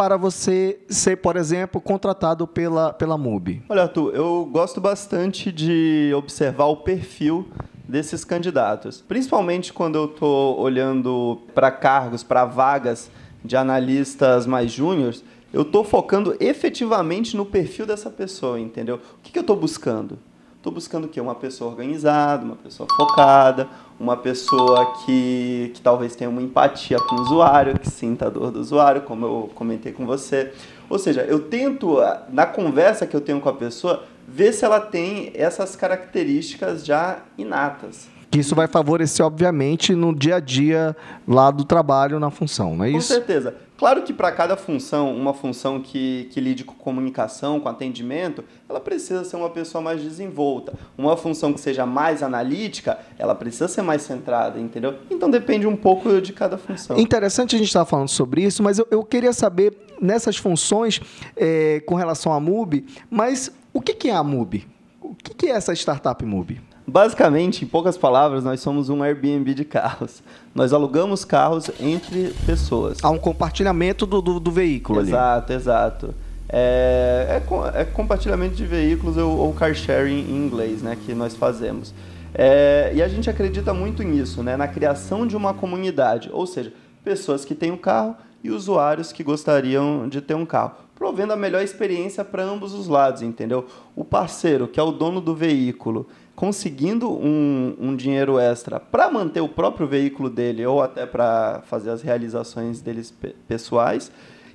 para 0.00 0.16
você 0.16 0.80
ser, 0.88 1.18
por 1.18 1.36
exemplo, 1.36 1.78
contratado 1.78 2.46
pela, 2.46 2.90
pela 2.90 3.18
MUBI? 3.18 3.62
Olha, 3.68 3.82
Arthur, 3.82 4.14
eu 4.14 4.48
gosto 4.50 4.80
bastante 4.80 5.52
de 5.52 6.10
observar 6.16 6.64
o 6.68 6.76
perfil 6.78 7.46
desses 7.86 8.24
candidatos. 8.24 9.04
Principalmente 9.06 9.74
quando 9.74 9.96
eu 9.96 10.06
estou 10.06 10.58
olhando 10.58 11.42
para 11.54 11.70
cargos, 11.70 12.22
para 12.22 12.46
vagas 12.46 13.10
de 13.44 13.58
analistas 13.58 14.46
mais 14.46 14.72
júniores, 14.72 15.22
eu 15.52 15.60
estou 15.60 15.84
focando 15.84 16.34
efetivamente 16.40 17.36
no 17.36 17.44
perfil 17.44 17.84
dessa 17.84 18.08
pessoa, 18.08 18.58
entendeu? 18.58 18.96
O 18.96 19.22
que, 19.22 19.30
que 19.30 19.38
eu 19.38 19.42
estou 19.42 19.54
buscando? 19.56 20.18
Estou 20.56 20.72
buscando 20.72 21.04
o 21.04 21.08
quê? 21.08 21.20
Uma 21.20 21.34
pessoa 21.34 21.70
organizada, 21.70 22.42
uma 22.42 22.56
pessoa 22.56 22.88
focada, 22.96 23.68
uma 24.00 24.16
pessoa 24.16 24.94
que, 25.04 25.70
que 25.74 25.80
talvez 25.82 26.16
tenha 26.16 26.30
uma 26.30 26.40
empatia 26.40 26.98
com 26.98 27.16
o 27.16 27.20
usuário, 27.20 27.78
que 27.78 27.90
sinta 27.90 28.26
a 28.26 28.30
dor 28.30 28.50
do 28.50 28.58
usuário, 28.58 29.02
como 29.02 29.26
eu 29.26 29.50
comentei 29.54 29.92
com 29.92 30.06
você. 30.06 30.52
Ou 30.88 30.98
seja, 30.98 31.20
eu 31.20 31.38
tento, 31.38 31.98
na 32.30 32.46
conversa 32.46 33.06
que 33.06 33.14
eu 33.14 33.20
tenho 33.20 33.38
com 33.42 33.50
a 33.50 33.52
pessoa, 33.52 34.04
ver 34.26 34.52
se 34.54 34.64
ela 34.64 34.80
tem 34.80 35.30
essas 35.34 35.76
características 35.76 36.84
já 36.86 37.18
inatas. 37.36 38.08
Que 38.30 38.38
isso 38.38 38.54
vai 38.54 38.66
favorecer, 38.66 39.26
obviamente, 39.26 39.94
no 39.94 40.14
dia 40.14 40.36
a 40.36 40.40
dia 40.40 40.96
lá 41.28 41.50
do 41.50 41.64
trabalho, 41.64 42.18
na 42.18 42.30
função, 42.30 42.76
não 42.76 42.84
é 42.86 42.90
isso? 42.90 43.08
Com 43.08 43.14
certeza. 43.14 43.54
Claro 43.80 44.02
que 44.02 44.12
para 44.12 44.30
cada 44.30 44.58
função, 44.58 45.16
uma 45.16 45.32
função 45.32 45.80
que, 45.80 46.28
que 46.30 46.38
lide 46.38 46.64
com 46.64 46.74
comunicação, 46.74 47.58
com 47.58 47.66
atendimento, 47.66 48.44
ela 48.68 48.78
precisa 48.78 49.24
ser 49.24 49.36
uma 49.36 49.48
pessoa 49.48 49.80
mais 49.80 50.02
desenvolta. 50.02 50.74
Uma 50.98 51.16
função 51.16 51.50
que 51.50 51.58
seja 51.58 51.86
mais 51.86 52.22
analítica, 52.22 52.98
ela 53.18 53.34
precisa 53.34 53.68
ser 53.68 53.80
mais 53.80 54.02
centrada, 54.02 54.60
entendeu? 54.60 54.96
Então 55.10 55.30
depende 55.30 55.66
um 55.66 55.74
pouco 55.74 56.20
de 56.20 56.30
cada 56.30 56.58
função. 56.58 56.98
Interessante 56.98 57.56
a 57.56 57.58
gente 57.58 57.68
estar 57.68 57.86
falando 57.86 58.10
sobre 58.10 58.42
isso, 58.42 58.62
mas 58.62 58.78
eu, 58.78 58.86
eu 58.90 59.02
queria 59.02 59.32
saber 59.32 59.74
nessas 59.98 60.36
funções 60.36 61.00
é, 61.34 61.80
com 61.86 61.94
relação 61.94 62.34
à 62.34 62.38
MUBI, 62.38 62.84
mas 63.08 63.50
o 63.72 63.80
que, 63.80 63.94
que 63.94 64.10
é 64.10 64.14
a 64.14 64.22
MUBI? 64.22 64.68
O 65.00 65.14
que, 65.14 65.32
que 65.32 65.46
é 65.46 65.52
essa 65.52 65.72
startup 65.72 66.22
MUBI? 66.22 66.60
Basicamente, 66.90 67.64
em 67.64 67.68
poucas 67.68 67.96
palavras, 67.96 68.42
nós 68.42 68.58
somos 68.58 68.88
um 68.88 69.00
Airbnb 69.00 69.54
de 69.54 69.64
carros. 69.64 70.22
Nós 70.52 70.72
alugamos 70.72 71.24
carros 71.24 71.70
entre 71.78 72.34
pessoas. 72.44 72.98
Há 73.00 73.08
um 73.10 73.18
compartilhamento 73.18 74.04
do, 74.04 74.20
do, 74.20 74.40
do 74.40 74.50
veículo 74.50 75.00
exato, 75.00 75.52
ali. 75.52 75.60
Exato, 75.60 76.06
exato. 76.08 76.14
É, 76.48 77.40
é, 77.40 77.80
é 77.80 77.84
compartilhamento 77.84 78.56
de 78.56 78.66
veículos 78.66 79.16
ou, 79.16 79.38
ou, 79.38 79.52
car 79.52 79.72
sharing 79.72 80.18
em 80.18 80.36
inglês, 80.36 80.82
né, 80.82 80.96
que 81.06 81.14
nós 81.14 81.36
fazemos. 81.36 81.94
É, 82.34 82.90
e 82.92 83.00
a 83.00 83.06
gente 83.06 83.30
acredita 83.30 83.72
muito 83.72 84.02
nisso, 84.02 84.42
né, 84.42 84.56
na 84.56 84.66
criação 84.66 85.24
de 85.24 85.36
uma 85.36 85.54
comunidade, 85.54 86.28
ou 86.32 86.44
seja, 86.44 86.72
pessoas 87.04 87.44
que 87.44 87.54
têm 87.54 87.70
um 87.70 87.76
carro 87.76 88.16
e 88.42 88.50
usuários 88.50 89.12
que 89.12 89.22
gostariam 89.22 90.08
de 90.08 90.20
ter 90.20 90.34
um 90.34 90.44
carro, 90.44 90.74
provendo 91.00 91.32
a 91.32 91.36
melhor 91.36 91.62
experiência 91.62 92.22
para 92.22 92.42
ambos 92.42 92.74
os 92.74 92.86
lados, 92.86 93.22
entendeu? 93.22 93.64
O 93.96 94.04
parceiro, 94.04 94.68
que 94.68 94.78
é 94.78 94.82
o 94.82 94.92
dono 94.92 95.18
do 95.18 95.34
veículo, 95.34 96.06
conseguindo 96.36 97.10
um, 97.10 97.74
um 97.80 97.96
dinheiro 97.96 98.38
extra 98.38 98.78
para 98.78 99.10
manter 99.10 99.40
o 99.40 99.48
próprio 99.48 99.86
veículo 99.86 100.28
dele 100.28 100.66
ou 100.66 100.82
até 100.82 101.06
para 101.06 101.62
fazer 101.64 101.88
as 101.88 102.02
realizações 102.02 102.82
deles 102.82 103.14
pessoais, 103.48 104.12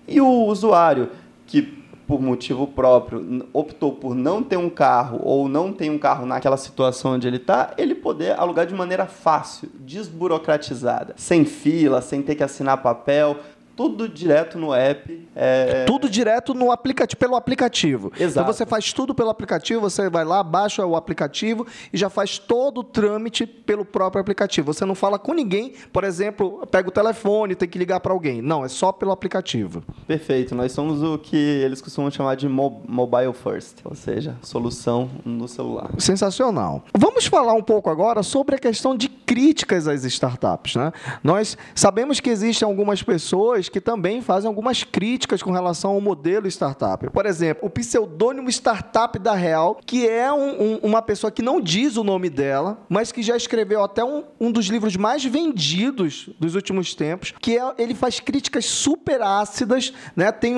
e 0.07 0.21
o 0.21 0.45
usuário, 0.45 1.09
que 1.47 1.83
por 2.07 2.21
motivo 2.21 2.67
próprio 2.67 3.47
optou 3.51 3.93
por 3.93 4.13
não 4.13 4.43
ter 4.43 4.57
um 4.57 4.69
carro 4.69 5.19
ou 5.23 5.49
não 5.49 5.73
tem 5.73 5.89
um 5.89 5.97
carro 5.97 6.27
naquela 6.27 6.57
situação 6.57 7.13
onde 7.13 7.27
ele 7.27 7.37
está, 7.37 7.73
ele 7.75 7.95
poder 7.95 8.39
alugar 8.39 8.67
de 8.67 8.75
maneira 8.75 9.07
fácil, 9.07 9.71
desburocratizada, 9.79 11.15
sem 11.17 11.43
fila, 11.43 12.01
sem 12.01 12.21
ter 12.21 12.35
que 12.35 12.43
assinar 12.43 12.83
papel, 12.83 13.37
tudo 13.75 14.07
direto 14.07 14.57
no 14.57 14.73
app. 14.73 15.27
É... 15.35 15.83
Tudo 15.85 16.09
direto 16.09 16.53
no 16.53 16.71
aplicativo, 16.71 17.19
pelo 17.19 17.35
aplicativo. 17.35 18.11
Então, 18.15 18.25
Exato. 18.25 18.45
Então 18.45 18.53
você 18.53 18.65
faz 18.65 18.93
tudo 18.93 19.13
pelo 19.13 19.29
aplicativo, 19.29 19.81
você 19.81 20.09
vai 20.09 20.23
lá, 20.23 20.41
baixa 20.41 20.85
o 20.85 20.95
aplicativo 20.95 21.67
e 21.91 21.97
já 21.97 22.09
faz 22.09 22.37
todo 22.37 22.79
o 22.79 22.83
trâmite 22.83 23.45
pelo 23.45 23.83
próprio 23.83 24.21
aplicativo. 24.21 24.73
Você 24.73 24.85
não 24.85 24.95
fala 24.95 25.19
com 25.19 25.33
ninguém, 25.33 25.73
por 25.91 26.03
exemplo, 26.03 26.65
pega 26.71 26.87
o 26.87 26.91
telefone, 26.91 27.55
tem 27.55 27.67
que 27.67 27.77
ligar 27.77 27.99
para 27.99 28.13
alguém. 28.13 28.41
Não, 28.41 28.63
é 28.63 28.67
só 28.67 28.91
pelo 28.91 29.11
aplicativo. 29.11 29.83
Perfeito. 30.07 30.55
Nós 30.55 30.71
somos 30.71 31.03
o 31.03 31.17
que 31.17 31.35
eles 31.35 31.81
costumam 31.81 32.09
chamar 32.09 32.35
de 32.35 32.47
mobile 32.47 33.33
first, 33.33 33.79
ou 33.83 33.95
seja, 33.95 34.35
solução 34.41 35.09
no 35.25 35.47
celular. 35.47 35.89
Sensacional. 35.97 36.83
Vamos 36.97 37.25
falar 37.25 37.53
um 37.53 37.63
pouco 37.63 37.89
agora 37.89 38.23
sobre 38.23 38.55
a 38.55 38.59
questão 38.59 38.95
de 38.95 39.09
críticas 39.09 39.87
às 39.87 40.03
startups, 40.05 40.75
né? 40.75 40.93
Nós 41.23 41.57
sabemos 41.73 42.19
que 42.19 42.29
existem 42.29 42.65
algumas 42.65 43.01
pessoas 43.03 43.64
que 43.69 43.81
também 43.81 44.21
fazem 44.21 44.47
algumas 44.47 44.83
críticas 44.83 45.41
com 45.41 45.51
relação 45.51 45.91
ao 45.91 46.01
modelo 46.01 46.47
startup. 46.47 47.09
Por 47.09 47.25
exemplo, 47.25 47.65
o 47.65 47.69
pseudônimo 47.69 48.49
startup 48.49 49.17
da 49.19 49.33
Real, 49.33 49.79
que 49.85 50.07
é 50.07 50.31
um, 50.31 50.61
um, 50.61 50.79
uma 50.83 51.01
pessoa 51.01 51.31
que 51.31 51.41
não 51.41 51.59
diz 51.59 51.97
o 51.97 52.03
nome 52.03 52.29
dela, 52.29 52.77
mas 52.89 53.11
que 53.11 53.21
já 53.21 53.35
escreveu 53.35 53.83
até 53.83 54.03
um, 54.03 54.23
um 54.39 54.51
dos 54.51 54.67
livros 54.67 54.95
mais 54.95 55.23
vendidos 55.23 56.29
dos 56.39 56.55
últimos 56.55 56.93
tempos, 56.93 57.33
que 57.39 57.57
é, 57.57 57.73
ele 57.77 57.93
faz 57.93 58.19
críticas 58.19 58.65
super 58.65 59.21
ácidas, 59.21 59.93
né? 60.15 60.31
Tem 60.31 60.55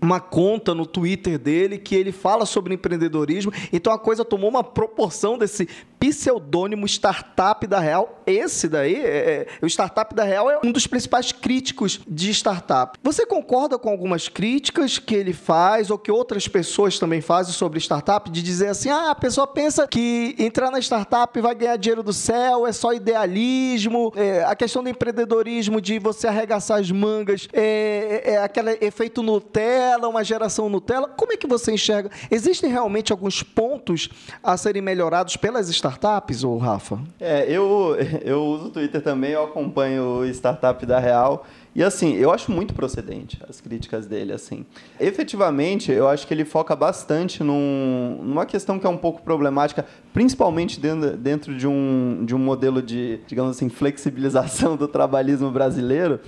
uma 0.00 0.20
conta 0.20 0.74
no 0.74 0.86
Twitter 0.86 1.38
dele 1.38 1.78
que 1.78 1.94
ele 1.94 2.12
fala 2.12 2.46
sobre 2.46 2.74
empreendedorismo, 2.74 3.52
então 3.72 3.92
a 3.92 3.98
coisa 3.98 4.24
tomou 4.24 4.48
uma 4.48 4.64
proporção 4.64 5.38
desse 5.38 5.68
pseudônimo 6.08 6.86
startup 6.86 7.66
da 7.66 7.78
Real. 7.78 8.22
Esse 8.26 8.68
daí, 8.68 8.96
é, 8.96 9.46
é, 9.60 9.64
o 9.64 9.66
startup 9.66 10.14
da 10.14 10.24
Real 10.24 10.50
é 10.50 10.58
um 10.64 10.72
dos 10.72 10.86
principais 10.86 11.30
críticos 11.30 12.00
de 12.08 12.30
startup. 12.30 12.98
Você 13.02 13.24
concorda 13.24 13.78
com 13.78 13.88
algumas 13.88 14.28
críticas 14.28 14.98
que 14.98 15.14
ele 15.14 15.32
faz 15.32 15.90
ou 15.90 15.98
que 15.98 16.10
outras 16.10 16.48
pessoas 16.48 16.98
também 16.98 17.20
fazem 17.20 17.52
sobre 17.52 17.78
startup, 17.78 18.28
de 18.28 18.42
dizer 18.42 18.68
assim, 18.68 18.88
ah, 18.88 19.10
a 19.10 19.14
pessoa 19.14 19.46
pensa 19.46 19.86
que 19.86 20.34
entrar 20.38 20.70
na 20.70 20.80
startup 20.80 21.40
vai 21.40 21.54
ganhar 21.54 21.76
dinheiro 21.76 22.02
do 22.02 22.12
céu, 22.12 22.66
é 22.66 22.72
só 22.72 22.92
idealismo, 22.92 24.12
é, 24.16 24.42
a 24.44 24.56
questão 24.56 24.82
do 24.82 24.88
empreendedorismo, 24.88 25.80
de 25.80 25.98
você 25.98 26.26
arregaçar 26.26 26.80
as 26.80 26.90
mangas, 26.90 27.48
é, 27.52 28.22
é, 28.24 28.30
é 28.32 28.38
aquele 28.38 28.78
efeito 28.80 29.22
Nutella, 29.22 30.08
uma 30.08 30.24
geração 30.24 30.68
Nutella. 30.68 31.08
Como 31.08 31.32
é 31.32 31.36
que 31.36 31.46
você 31.46 31.72
enxerga? 31.72 32.10
Existem 32.30 32.70
realmente 32.70 33.12
alguns 33.12 33.42
pontos 33.42 34.08
a 34.42 34.56
serem 34.56 34.82
melhorados 34.82 35.36
pelas 35.36 35.68
startups, 35.68 35.95
ou 36.44 36.58
Rafa? 36.58 36.98
É, 37.20 37.50
eu, 37.50 37.96
eu 38.22 38.42
uso 38.42 38.66
o 38.66 38.70
Twitter 38.70 39.02
também, 39.02 39.32
eu 39.32 39.44
acompanho 39.44 40.20
o 40.20 40.26
Startup 40.26 40.84
da 40.84 40.98
Real 40.98 41.44
e 41.76 41.82
assim, 41.82 42.14
eu 42.14 42.30
acho 42.30 42.50
muito 42.50 42.72
procedente 42.72 43.38
as 43.46 43.60
críticas 43.60 44.06
dele, 44.06 44.32
assim. 44.32 44.64
Efetivamente, 44.98 45.92
eu 45.92 46.08
acho 46.08 46.26
que 46.26 46.32
ele 46.32 46.46
foca 46.46 46.74
bastante 46.74 47.44
num, 47.44 48.18
numa 48.22 48.46
questão 48.46 48.78
que 48.78 48.86
é 48.86 48.88
um 48.88 48.96
pouco 48.96 49.20
problemática, 49.20 49.84
principalmente 50.14 50.80
dentro, 50.80 51.14
dentro 51.18 51.54
de, 51.54 51.66
um, 51.66 52.24
de 52.24 52.34
um 52.34 52.38
modelo 52.38 52.80
de, 52.80 53.20
digamos 53.26 53.54
assim, 53.54 53.68
flexibilização 53.68 54.74
do 54.74 54.88
trabalhismo 54.88 55.50
brasileiro, 55.50 56.18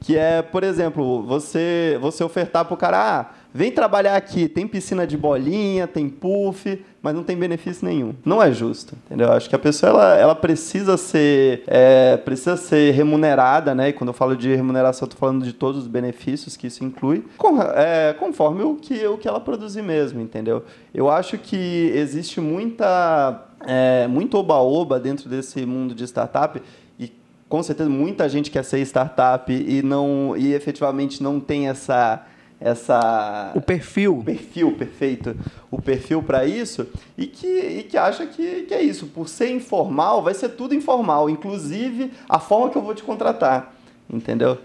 que 0.00 0.16
é, 0.16 0.40
por 0.40 0.64
exemplo, 0.64 1.22
você, 1.22 1.98
você 2.00 2.24
ofertar 2.24 2.64
para 2.64 2.72
o 2.72 2.76
cara, 2.78 3.20
ah, 3.20 3.34
vem 3.56 3.70
trabalhar 3.70 4.16
aqui, 4.16 4.48
tem 4.48 4.66
piscina 4.66 5.06
de 5.06 5.16
bolinha, 5.16 5.86
tem 5.86 6.08
puff, 6.08 6.84
mas 7.00 7.14
não 7.14 7.22
tem 7.22 7.36
benefício 7.36 7.86
nenhum. 7.86 8.12
Não 8.24 8.42
é 8.42 8.50
justo, 8.52 8.96
entendeu? 9.06 9.30
Acho 9.30 9.48
que 9.48 9.54
a 9.54 9.58
pessoa 9.58 9.90
ela, 9.90 10.16
ela 10.16 10.34
precisa 10.34 10.96
ser 10.96 11.62
é, 11.68 12.16
precisa 12.16 12.56
ser 12.56 12.90
remunerada, 12.90 13.72
né? 13.72 13.90
E 13.90 13.92
quando 13.92 14.08
eu 14.08 14.14
falo 14.14 14.36
de 14.36 14.52
remuneração, 14.56 15.06
eu 15.06 15.10
tô 15.10 15.16
falando 15.16 15.44
de 15.44 15.52
todos 15.52 15.82
os 15.82 15.86
benefícios 15.86 16.56
que 16.56 16.66
isso 16.66 16.82
inclui, 16.82 17.24
com, 17.38 17.62
é, 17.62 18.12
conforme 18.18 18.64
o 18.64 18.74
que, 18.74 19.06
o 19.06 19.16
que 19.16 19.28
ela 19.28 19.38
produzir 19.38 19.82
mesmo, 19.82 20.20
entendeu? 20.20 20.64
Eu 20.92 21.08
acho 21.08 21.38
que 21.38 21.92
existe 21.94 22.40
muita 22.40 23.46
é, 23.64 24.08
muito 24.08 24.36
oba-oba 24.36 24.98
dentro 24.98 25.28
desse 25.28 25.64
mundo 25.64 25.94
de 25.94 26.02
startup 26.04 26.60
e 26.98 27.12
com 27.48 27.62
certeza 27.62 27.88
muita 27.88 28.28
gente 28.28 28.50
quer 28.50 28.64
ser 28.64 28.80
startup 28.80 29.52
e 29.52 29.80
não 29.80 30.34
e 30.36 30.52
efetivamente 30.54 31.22
não 31.22 31.38
tem 31.38 31.68
essa 31.68 32.26
essa 32.64 33.52
o 33.54 33.60
perfil. 33.60 34.20
o 34.20 34.24
perfil 34.24 34.72
perfeito 34.72 35.36
o 35.70 35.82
perfil 35.82 36.22
para 36.22 36.46
isso 36.46 36.86
e 37.16 37.26
que, 37.26 37.46
e 37.46 37.82
que 37.82 37.98
acha 37.98 38.24
que, 38.26 38.62
que 38.62 38.72
é 38.72 38.80
isso. 38.82 39.06
Por 39.08 39.28
ser 39.28 39.50
informal 39.50 40.22
vai 40.22 40.32
ser 40.32 40.48
tudo 40.50 40.74
informal 40.74 41.28
inclusive 41.28 42.10
a 42.26 42.40
forma 42.40 42.70
que 42.70 42.78
eu 42.78 42.82
vou 42.82 42.94
te 42.94 43.02
contratar 43.02 43.74
entendeu 44.10 44.56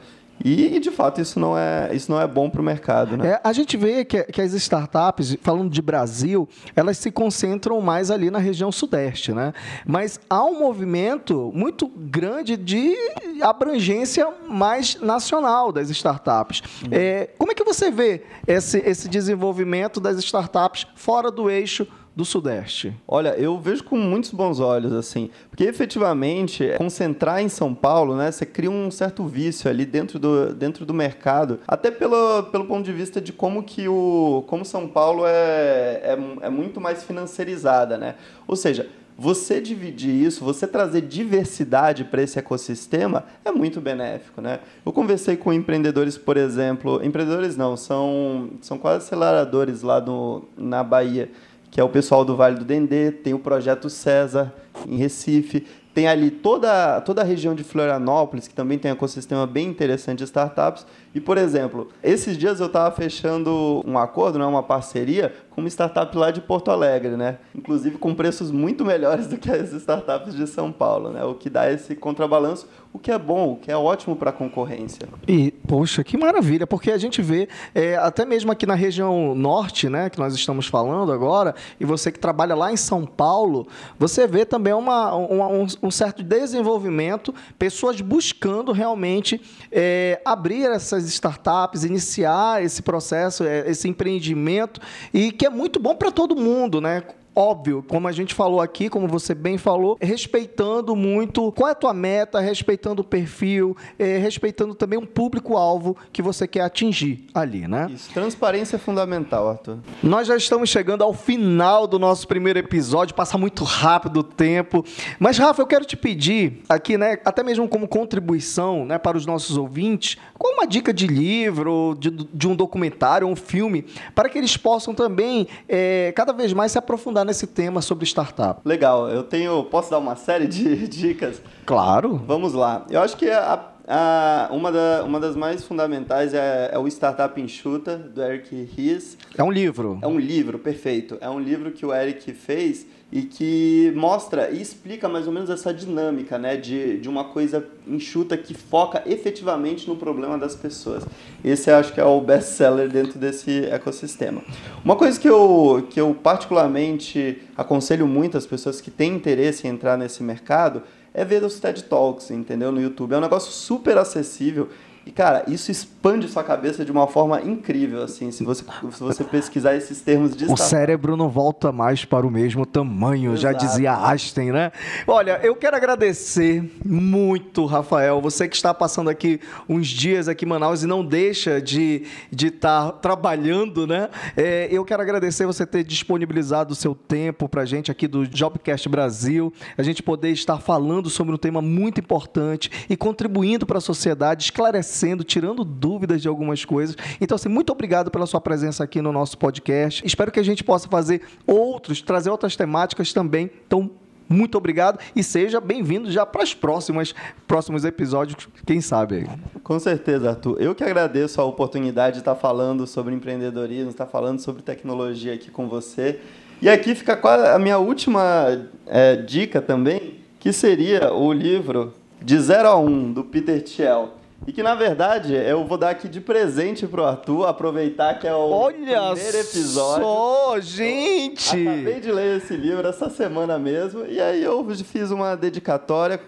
e, 0.43 0.79
de 0.79 0.91
fato, 0.91 1.19
isso 1.21 1.39
não 1.39 1.57
é, 1.57 1.89
isso 1.93 2.11
não 2.11 2.21
é 2.21 2.27
bom 2.27 2.49
para 2.49 2.61
o 2.61 2.63
mercado. 2.63 3.17
Né? 3.17 3.31
É, 3.31 3.41
a 3.43 3.53
gente 3.53 3.75
vê 3.75 4.05
que, 4.05 4.23
que 4.23 4.41
as 4.41 4.53
startups, 4.53 5.37
falando 5.41 5.69
de 5.69 5.81
Brasil, 5.81 6.47
elas 6.75 6.97
se 6.97 7.11
concentram 7.11 7.79
mais 7.81 8.09
ali 8.09 8.29
na 8.31 8.39
região 8.39 8.71
sudeste. 8.71 9.33
Né? 9.33 9.53
Mas 9.85 10.19
há 10.29 10.43
um 10.43 10.59
movimento 10.59 11.51
muito 11.53 11.87
grande 11.87 12.55
de 12.55 12.95
abrangência 13.41 14.27
mais 14.47 14.99
nacional 15.01 15.71
das 15.71 15.89
startups. 15.89 16.61
Uhum. 16.83 16.89
É, 16.91 17.29
como 17.37 17.51
é 17.51 17.55
que 17.55 17.63
você 17.63 17.91
vê 17.91 18.23
esse, 18.47 18.77
esse 18.79 19.07
desenvolvimento 19.07 19.99
das 19.99 20.17
startups 20.17 20.87
fora 20.95 21.29
do 21.31 21.49
eixo 21.49 21.87
do 22.19 22.25
Sudeste? 22.25 22.93
Olha, 23.07 23.29
eu 23.37 23.57
vejo 23.57 23.81
com 23.81 23.97
muitos 23.97 24.31
bons 24.31 24.59
olhos, 24.59 24.91
assim, 24.91 25.29
porque 25.49 25.63
efetivamente 25.63 26.69
concentrar 26.77 27.41
em 27.41 27.47
São 27.47 27.73
Paulo, 27.73 28.13
né, 28.13 28.29
você 28.29 28.45
cria 28.45 28.69
um 28.69 28.91
certo 28.91 29.25
vício 29.25 29.69
ali 29.69 29.85
dentro 29.85 30.19
do, 30.19 30.53
dentro 30.53 30.85
do 30.85 30.93
mercado, 30.93 31.61
até 31.65 31.89
pelo, 31.89 32.43
pelo 32.51 32.65
ponto 32.65 32.83
de 32.83 32.91
vista 32.91 33.21
de 33.21 33.31
como 33.31 33.63
que 33.63 33.87
o 33.87 34.43
como 34.47 34.65
São 34.65 34.85
Paulo 34.85 35.25
é, 35.25 36.01
é, 36.03 36.17
é 36.41 36.49
muito 36.49 36.81
mais 36.81 37.05
financiarizada, 37.05 37.97
né? 37.97 38.15
Ou 38.45 38.57
seja, 38.57 38.89
você 39.17 39.61
dividir 39.61 40.13
isso, 40.13 40.43
você 40.43 40.67
trazer 40.67 41.01
diversidade 41.01 42.05
para 42.05 42.21
esse 42.21 42.37
ecossistema 42.37 43.25
é 43.45 43.51
muito 43.51 43.79
benéfico, 43.79 44.41
né? 44.41 44.59
Eu 44.85 44.91
conversei 44.91 45.35
com 45.35 45.51
empreendedores, 45.53 46.17
por 46.17 46.35
exemplo, 46.37 47.01
empreendedores 47.03 47.57
não, 47.57 47.75
são, 47.75 48.51
são 48.61 48.77
quase 48.77 49.05
aceleradores 49.05 49.81
lá 49.81 49.99
no, 49.99 50.45
na 50.57 50.83
Bahia, 50.83 51.29
que 51.71 51.79
é 51.79 51.83
o 51.83 51.89
pessoal 51.89 52.25
do 52.25 52.35
Vale 52.35 52.57
do 52.57 52.65
Dendê, 52.65 53.11
tem 53.11 53.33
o 53.33 53.39
projeto 53.39 53.89
César 53.89 54.53
em 54.87 54.97
Recife, 54.97 55.65
tem 55.93 56.07
ali 56.07 56.31
toda, 56.31 57.01
toda 57.01 57.21
a 57.21 57.25
região 57.25 57.53
de 57.53 57.63
Florianópolis, 57.63 58.47
que 58.47 58.53
também 58.53 58.77
tem 58.77 58.91
um 58.91 58.93
ecossistema 58.93 59.45
bem 59.45 59.67
interessante 59.67 60.19
de 60.19 60.23
startups. 60.23 60.85
E, 61.13 61.19
por 61.19 61.37
exemplo, 61.37 61.89
esses 62.03 62.37
dias 62.37 62.59
eu 62.59 62.67
estava 62.67 62.93
fechando 62.95 63.83
um 63.85 63.97
acordo, 63.97 64.37
né, 64.37 64.45
uma 64.45 64.61
parceria, 64.61 65.33
com 65.49 65.61
uma 65.61 65.69
startup 65.69 66.15
lá 66.17 66.31
de 66.31 66.39
Porto 66.39 66.71
Alegre, 66.71 67.17
né? 67.17 67.39
Inclusive 67.55 67.97
com 67.97 68.13
preços 68.13 68.51
muito 68.51 68.85
melhores 68.85 69.27
do 69.27 69.37
que 69.37 69.49
as 69.49 69.73
startups 69.73 70.35
de 70.35 70.47
São 70.47 70.71
Paulo, 70.71 71.09
né? 71.09 71.23
O 71.23 71.33
que 71.33 71.49
dá 71.49 71.71
esse 71.71 71.95
contrabalanço, 71.95 72.67
o 72.91 72.97
que 72.97 73.11
é 73.11 73.19
bom, 73.19 73.53
o 73.53 73.55
que 73.55 73.71
é 73.71 73.77
ótimo 73.77 74.15
para 74.15 74.31
a 74.31 74.33
concorrência. 74.33 75.07
E, 75.27 75.51
poxa, 75.67 76.03
que 76.03 76.17
maravilha, 76.17 76.65
porque 76.65 76.91
a 76.91 76.97
gente 76.97 77.21
vê, 77.21 77.47
é, 77.75 77.95
até 77.97 78.25
mesmo 78.25 78.51
aqui 78.51 78.65
na 78.65 78.73
região 78.73 79.35
norte, 79.35 79.87
né, 79.89 80.09
que 80.09 80.17
nós 80.17 80.33
estamos 80.33 80.67
falando 80.67 81.11
agora, 81.11 81.53
e 81.79 81.85
você 81.85 82.11
que 82.11 82.19
trabalha 82.19 82.55
lá 82.55 82.71
em 82.71 82.77
São 82.77 83.05
Paulo, 83.05 83.67
você 83.97 84.25
vê 84.25 84.43
também 84.43 84.73
uma, 84.73 85.13
uma 85.13 85.47
um, 85.47 85.67
um, 85.83 85.91
certo 85.91 86.23
desenvolvimento, 86.23 87.33
pessoas 87.57 88.01
buscando 88.01 88.71
realmente 88.71 89.39
é, 89.71 90.19
abrir 90.25 90.65
essas 90.65 90.98
startups, 91.07 91.83
iniciar 91.83 92.63
esse 92.63 92.81
processo, 92.81 93.43
é, 93.43 93.69
esse 93.69 93.87
empreendimento, 93.87 94.81
e 95.13 95.31
que 95.31 95.45
é 95.45 95.49
muito 95.49 95.79
bom 95.79 95.95
para 95.95 96.11
todo 96.11 96.35
mundo, 96.35 96.81
né? 96.81 97.03
óbvio, 97.39 97.83
como 97.87 98.07
a 98.07 98.11
gente 98.11 98.33
falou 98.33 98.59
aqui, 98.59 98.89
como 98.89 99.07
você 99.07 99.33
bem 99.33 99.57
falou, 99.57 99.97
respeitando 100.01 100.93
muito 100.93 101.51
qual 101.53 101.69
é 101.69 101.71
a 101.71 101.75
tua 101.75 101.93
meta, 101.93 102.39
respeitando 102.41 103.01
o 103.01 103.05
perfil, 103.05 103.77
é, 103.97 104.17
respeitando 104.17 104.75
também 104.75 104.99
um 104.99 105.05
público-alvo 105.05 105.95
que 106.11 106.21
você 106.21 106.45
quer 106.45 106.61
atingir 106.61 107.27
ali, 107.33 107.65
né? 107.65 107.87
Isso, 107.89 108.11
transparência 108.13 108.75
é 108.75 108.79
fundamental, 108.79 109.49
Arthur. 109.49 109.77
Nós 110.03 110.27
já 110.27 110.35
estamos 110.35 110.69
chegando 110.69 111.01
ao 111.01 111.13
final 111.13 111.87
do 111.87 111.97
nosso 111.97 112.27
primeiro 112.27 112.59
episódio, 112.59 113.15
passa 113.15 113.37
muito 113.37 113.63
rápido 113.63 114.17
o 114.17 114.23
tempo. 114.23 114.83
Mas, 115.17 115.37
Rafa, 115.37 115.61
eu 115.61 115.67
quero 115.67 115.85
te 115.85 115.95
pedir 115.95 116.61
aqui, 116.67 116.97
né, 116.97 117.19
até 117.23 117.41
mesmo 117.41 117.69
como 117.69 117.87
contribuição 117.87 118.85
né, 118.85 118.97
para 118.97 119.17
os 119.17 119.25
nossos 119.25 119.55
ouvintes, 119.55 120.17
qual 120.39 120.53
uma 120.53 120.65
dica 120.65 120.93
de 120.93 121.05
livro, 121.05 121.97
de, 121.99 122.09
de 122.09 122.47
um 122.47 122.55
documentário, 122.55 123.27
um 123.27 123.35
filme, 123.35 123.85
para 124.15 124.29
que 124.29 124.37
eles 124.37 124.55
possam 124.55 124.95
também 124.95 125.47
é, 125.67 126.13
cada 126.15 126.31
vez 126.31 126.53
mais 126.53 126.71
se 126.71 126.77
aprofundar 126.77 127.25
nesse 127.25 127.45
tema 127.45 127.81
sobre 127.81 128.05
startup. 128.05 128.61
Legal, 128.63 129.09
eu 129.09 129.23
tenho. 129.23 129.61
Posso 129.65 129.91
dar 129.91 129.97
uma 129.97 130.15
série 130.15 130.47
de 130.47 130.87
dicas? 130.87 131.41
Claro. 131.65 132.21
Vamos 132.25 132.53
lá. 132.53 132.85
Eu 132.89 133.01
acho 133.01 133.17
que 133.17 133.29
a, 133.29 133.59
a, 133.89 134.47
uma, 134.51 134.71
da, 134.71 135.03
uma 135.03 135.19
das 135.19 135.35
mais 135.35 135.63
fundamentais 135.63 136.35
é, 136.35 136.69
é, 136.71 136.77
o 136.77 136.87
Startup 136.87 137.41
Enxuta, 137.41 137.97
do 137.97 138.21
Eric 138.21 138.69
Ries. 138.77 139.17
É 139.35 139.43
um 139.43 139.51
livro. 139.51 139.97
É 140.03 140.07
um 140.07 140.19
livro, 140.19 140.59
perfeito. 140.59 141.17
É 141.19 141.27
um 141.27 141.39
livro 141.39 141.71
que 141.71 141.83
o 141.83 141.91
Eric 141.91 142.31
fez 142.33 142.85
e 143.11 143.23
que 143.23 143.91
mostra 143.95 144.51
e 144.51 144.61
explica 144.61 145.09
mais 145.09 145.25
ou 145.25 145.33
menos 145.33 145.49
essa 145.49 145.73
dinâmica 145.73 146.37
né, 146.37 146.55
de, 146.55 146.99
de 146.99 147.09
uma 147.09 147.23
coisa 147.23 147.65
enxuta 147.87 148.37
que 148.37 148.53
foca 148.53 149.01
efetivamente 149.07 149.87
no 149.87 149.95
problema 149.95 150.37
das 150.37 150.55
pessoas. 150.55 151.03
Esse 151.43 151.71
eu 151.71 151.77
acho 151.77 151.91
que 151.91 151.99
é 151.99 152.05
o 152.05 152.21
best-seller 152.21 152.87
dentro 152.87 153.17
desse 153.17 153.65
ecossistema. 153.65 154.43
Uma 154.85 154.95
coisa 154.95 155.19
que 155.19 155.27
eu, 155.27 155.87
que 155.89 155.99
eu 155.99 156.13
particularmente 156.13 157.41
aconselho 157.57 158.05
muito 158.05 158.37
as 158.37 158.45
pessoas 158.45 158.79
que 158.79 158.91
têm 158.91 159.15
interesse 159.15 159.65
em 159.65 159.71
entrar 159.71 159.97
nesse 159.97 160.21
mercado 160.21 160.83
é 161.13 161.25
ver 161.25 161.43
os 161.43 161.59
TED 161.59 161.83
Talks, 161.83 162.31
entendeu? 162.31 162.71
No 162.71 162.81
YouTube. 162.81 163.13
É 163.13 163.17
um 163.17 163.21
negócio 163.21 163.51
super 163.51 163.97
acessível 163.97 164.69
e, 165.05 165.11
cara, 165.11 165.43
isso 165.47 165.71
expande 165.71 166.27
sua 166.27 166.43
cabeça 166.43 166.83
de 166.83 166.91
uma 166.91 167.07
forma 167.07 167.41
incrível, 167.41 168.03
assim, 168.03 168.31
se 168.31 168.43
você, 168.43 168.63
se 168.91 168.99
você 168.99 169.23
pesquisar 169.23 169.75
esses 169.75 170.01
termos 170.01 170.35
de 170.35 170.45
O 170.45 170.57
cérebro 170.57 171.15
não 171.15 171.29
volta 171.29 171.71
mais 171.71 172.05
para 172.05 172.27
o 172.27 172.29
mesmo 172.29 172.65
tamanho, 172.65 173.33
Exato. 173.33 173.41
já 173.41 173.53
dizia 173.53 174.07
Einstein, 174.07 174.51
né? 174.51 174.71
Olha, 175.07 175.39
eu 175.41 175.55
quero 175.55 175.75
agradecer 175.75 176.69
muito, 176.85 177.65
Rafael, 177.65 178.21
você 178.21 178.47
que 178.47 178.55
está 178.55 178.73
passando 178.73 179.09
aqui 179.09 179.39
uns 179.67 179.87
dias 179.87 180.27
aqui 180.27 180.45
em 180.45 180.47
Manaus 180.47 180.83
e 180.83 180.87
não 180.87 181.03
deixa 181.03 181.61
de 181.61 182.03
estar 182.31 182.35
de 182.35 182.51
tá 182.51 182.91
trabalhando, 182.91 183.87
né? 183.87 184.09
É, 184.35 184.67
eu 184.71 184.83
quero 184.83 185.01
agradecer 185.01 185.45
você 185.45 185.65
ter 185.65 185.83
disponibilizado 185.83 186.73
o 186.73 186.75
seu 186.75 186.93
tempo 186.93 187.47
para 187.47 187.61
a 187.61 187.65
gente 187.65 187.89
aqui 187.89 188.07
do 188.07 188.27
Jobcast 188.27 188.87
Brasil, 188.89 189.51
a 189.77 189.83
gente 189.83 190.03
poder 190.03 190.29
estar 190.31 190.59
falando 190.59 191.09
sobre 191.09 191.33
um 191.33 191.37
tema 191.37 191.61
muito 191.61 191.99
importante 191.99 192.69
e 192.89 192.97
contribuindo 192.97 193.65
para 193.65 193.77
a 193.77 193.81
sociedade, 193.81 194.43
esclarecendo 194.43 194.88
esclarecendo, 194.89 195.23
tirando 195.23 195.63
dúvidas 195.63 196.21
de 196.21 196.27
algumas 196.27 196.65
coisas. 196.65 196.95
Então, 197.21 197.35
assim, 197.35 197.49
muito 197.49 197.71
obrigado 197.71 198.09
pela 198.09 198.25
sua 198.25 198.41
presença 198.41 198.83
aqui 198.83 199.01
no 199.01 199.11
nosso 199.11 199.37
podcast. 199.37 200.05
Espero 200.05 200.31
que 200.31 200.39
a 200.39 200.43
gente 200.43 200.63
possa 200.63 200.87
fazer 200.89 201.21
outros, 201.45 202.01
trazer 202.01 202.29
outras 202.29 202.55
temáticas 202.55 203.13
também. 203.13 203.49
Então, 203.65 203.91
muito 204.27 204.57
obrigado 204.57 204.99
e 205.15 205.23
seja 205.23 205.59
bem-vindo 205.59 206.11
já 206.11 206.23
para 206.23 206.43
os 206.43 206.53
próximos, 206.53 207.15
próximos 207.47 207.83
episódios, 207.83 208.47
quem 208.63 208.79
sabe. 208.79 209.27
Com 209.63 209.79
certeza, 209.79 210.29
Arthur. 210.29 210.61
Eu 210.61 210.75
que 210.75 210.83
agradeço 210.83 211.41
a 211.41 211.45
oportunidade 211.45 212.15
de 212.15 212.19
estar 212.19 212.35
falando 212.35 212.85
sobre 212.85 213.13
empreendedorismo, 213.15 213.89
estar 213.89 214.05
falando 214.05 214.39
sobre 214.39 214.61
tecnologia 214.61 215.33
aqui 215.33 215.49
com 215.49 215.67
você. 215.67 216.19
E 216.61 216.69
aqui 216.69 216.93
fica 216.93 217.19
a 217.55 217.57
minha 217.57 217.79
última 217.79 218.67
é, 218.85 219.15
dica 219.15 219.61
também, 219.61 220.19
que 220.39 220.53
seria 220.53 221.11
o 221.11 221.33
livro 221.33 221.93
De 222.21 222.37
0 222.37 222.67
a 222.67 222.77
1, 222.77 222.85
um, 222.85 223.13
do 223.13 223.23
Peter 223.23 223.63
Thiel. 223.63 224.18
E 224.47 224.51
que, 224.51 224.63
na 224.63 224.73
verdade, 224.73 225.33
eu 225.33 225.65
vou 225.65 225.77
dar 225.77 225.91
aqui 225.91 226.07
de 226.07 226.21
presente 226.21 226.87
pro 226.87 227.03
Arthur, 227.03 227.45
aproveitar 227.47 228.17
que 228.19 228.27
é 228.27 228.33
o 228.33 228.49
Olha 228.49 229.11
primeiro 229.11 229.37
episódio. 229.37 230.03
Só, 230.03 230.59
gente! 230.59 231.57
Eu 231.57 231.71
acabei 231.71 231.99
de 231.99 232.11
ler 232.11 232.37
esse 232.37 232.55
livro 232.55 232.87
essa 232.87 233.09
semana 233.09 233.59
mesmo, 233.59 234.05
e 234.05 234.19
aí 234.19 234.43
eu 234.43 234.67
fiz 234.83 235.11
uma 235.11 235.35
dedicatória 235.35 236.19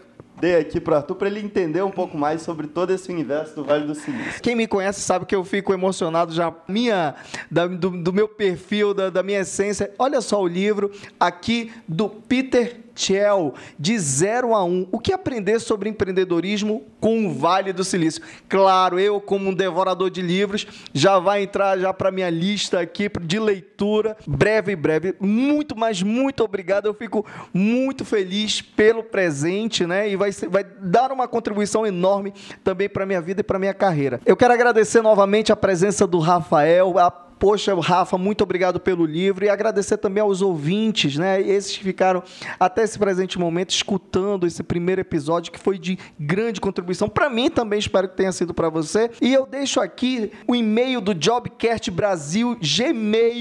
dei 0.42 0.56
aqui 0.56 0.82
para 0.82 0.98
Arthur 0.98 1.16
para 1.16 1.28
ele 1.28 1.40
entender 1.40 1.84
um 1.84 1.92
pouco 1.92 2.18
mais 2.18 2.42
sobre 2.42 2.66
todo 2.66 2.92
esse 2.92 3.12
universo 3.12 3.56
do 3.56 3.64
Vale 3.64 3.86
do 3.86 3.94
Silício. 3.94 4.42
Quem 4.42 4.56
me 4.56 4.66
conhece 4.66 5.00
sabe 5.00 5.26
que 5.28 5.36
eu 5.36 5.46
fico 5.46 5.72
emocionado 5.72 6.34
já 6.34 6.52
minha 6.68 7.14
da, 7.50 7.68
do, 7.68 7.92
do, 7.92 8.12
meu 8.12 8.28
perfil, 8.28 8.92
da, 8.94 9.12
da 9.12 9.22
minha 9.22 9.42
essência. 9.42 9.94
Olha 10.00 10.20
só 10.20 10.42
o 10.42 10.48
livro 10.48 10.92
aqui 11.20 11.72
do 11.88 12.10
Peter 12.10 12.80
Chell, 12.96 13.54
de 13.80 13.98
0 13.98 14.54
a 14.54 14.64
1. 14.64 14.68
Um. 14.68 14.88
O 14.92 15.00
que 15.00 15.14
aprender 15.14 15.60
sobre 15.60 15.90
empreendedorismo 15.90 16.84
com 17.00 17.26
o 17.26 17.34
Vale 17.34 17.74
do 17.74 17.84
Silício? 17.84 18.22
Claro, 18.48 19.00
eu, 19.00 19.20
como 19.20 19.50
um 19.50 19.54
devorador 19.54 20.10
de 20.10 20.22
livros, 20.22 20.68
já 20.94 21.20
vai 21.20 21.44
entrar 21.44 21.78
já 21.78 21.94
para 21.94 22.12
minha 22.12 22.30
lista 22.30 22.80
aqui 22.80 23.10
de 23.22 23.40
leitura, 23.40 24.18
breve 24.28 24.76
breve. 24.76 25.16
Muito, 25.20 25.76
mas 25.76 26.02
muito 26.02 26.44
obrigado. 26.44 26.86
Eu 26.86 26.94
fico 26.94 27.26
muito 27.54 28.04
feliz 28.04 28.62
pelo 28.62 29.04
presente, 29.04 29.86
né? 29.86 30.10
E 30.10 30.16
vai, 30.16 30.32
ser, 30.32 30.50
vai 30.50 30.64
dar 30.64 31.12
uma 31.12 31.28
contribuição 31.28 31.86
enorme 31.86 32.34
também 32.64 32.90
para 32.90 33.06
minha 33.06 33.22
vida 33.22 33.42
e 33.42 33.44
para 33.44 33.60
minha 33.60 33.74
carreira. 33.74 34.20
Eu 34.26 34.36
quero 34.36 34.54
agradecer 34.54 35.02
novamente 35.02 35.52
a 35.52 35.56
presença 35.56 36.06
do 36.08 36.20
Rafael, 36.20 36.98
a 36.98 37.31
Poxa, 37.42 37.74
Rafa, 37.74 38.20
muito 38.20 38.44
obrigado 38.44 38.80
pelo 38.80 39.04
livro 39.04 39.44
e 39.44 39.50
agradecer 39.50 39.98
também 39.98 40.22
aos 40.22 40.44
ouvintes, 40.44 41.18
né? 41.18 41.42
Esses 41.42 41.76
que 41.76 41.84
ficaram 41.84 42.22
até 42.60 42.84
esse 42.84 43.00
presente 43.00 43.40
momento 43.40 43.72
escutando 43.72 44.46
esse 44.46 44.62
primeiro 44.62 45.02
episódio 45.02 45.52
que 45.52 45.58
foi 45.58 45.80
de 45.80 45.98
grande 46.20 46.62
contribuição 46.62 47.10
para 47.10 47.32
mim 47.32 47.50
também, 47.50 47.80
espero 47.80 48.08
que 48.08 48.16
tenha 48.16 48.32
sido 48.32 48.54
para 48.54 48.70
você. 48.70 49.10
E 49.20 49.34
eu 49.34 49.48
deixo 49.48 49.82
aqui 49.82 50.32
o 50.48 50.56
e-mail 50.56 51.02
do 51.02 51.16
Jobcast 51.16 51.90
Brasil 51.90 52.56
gmail.com. 52.62 53.34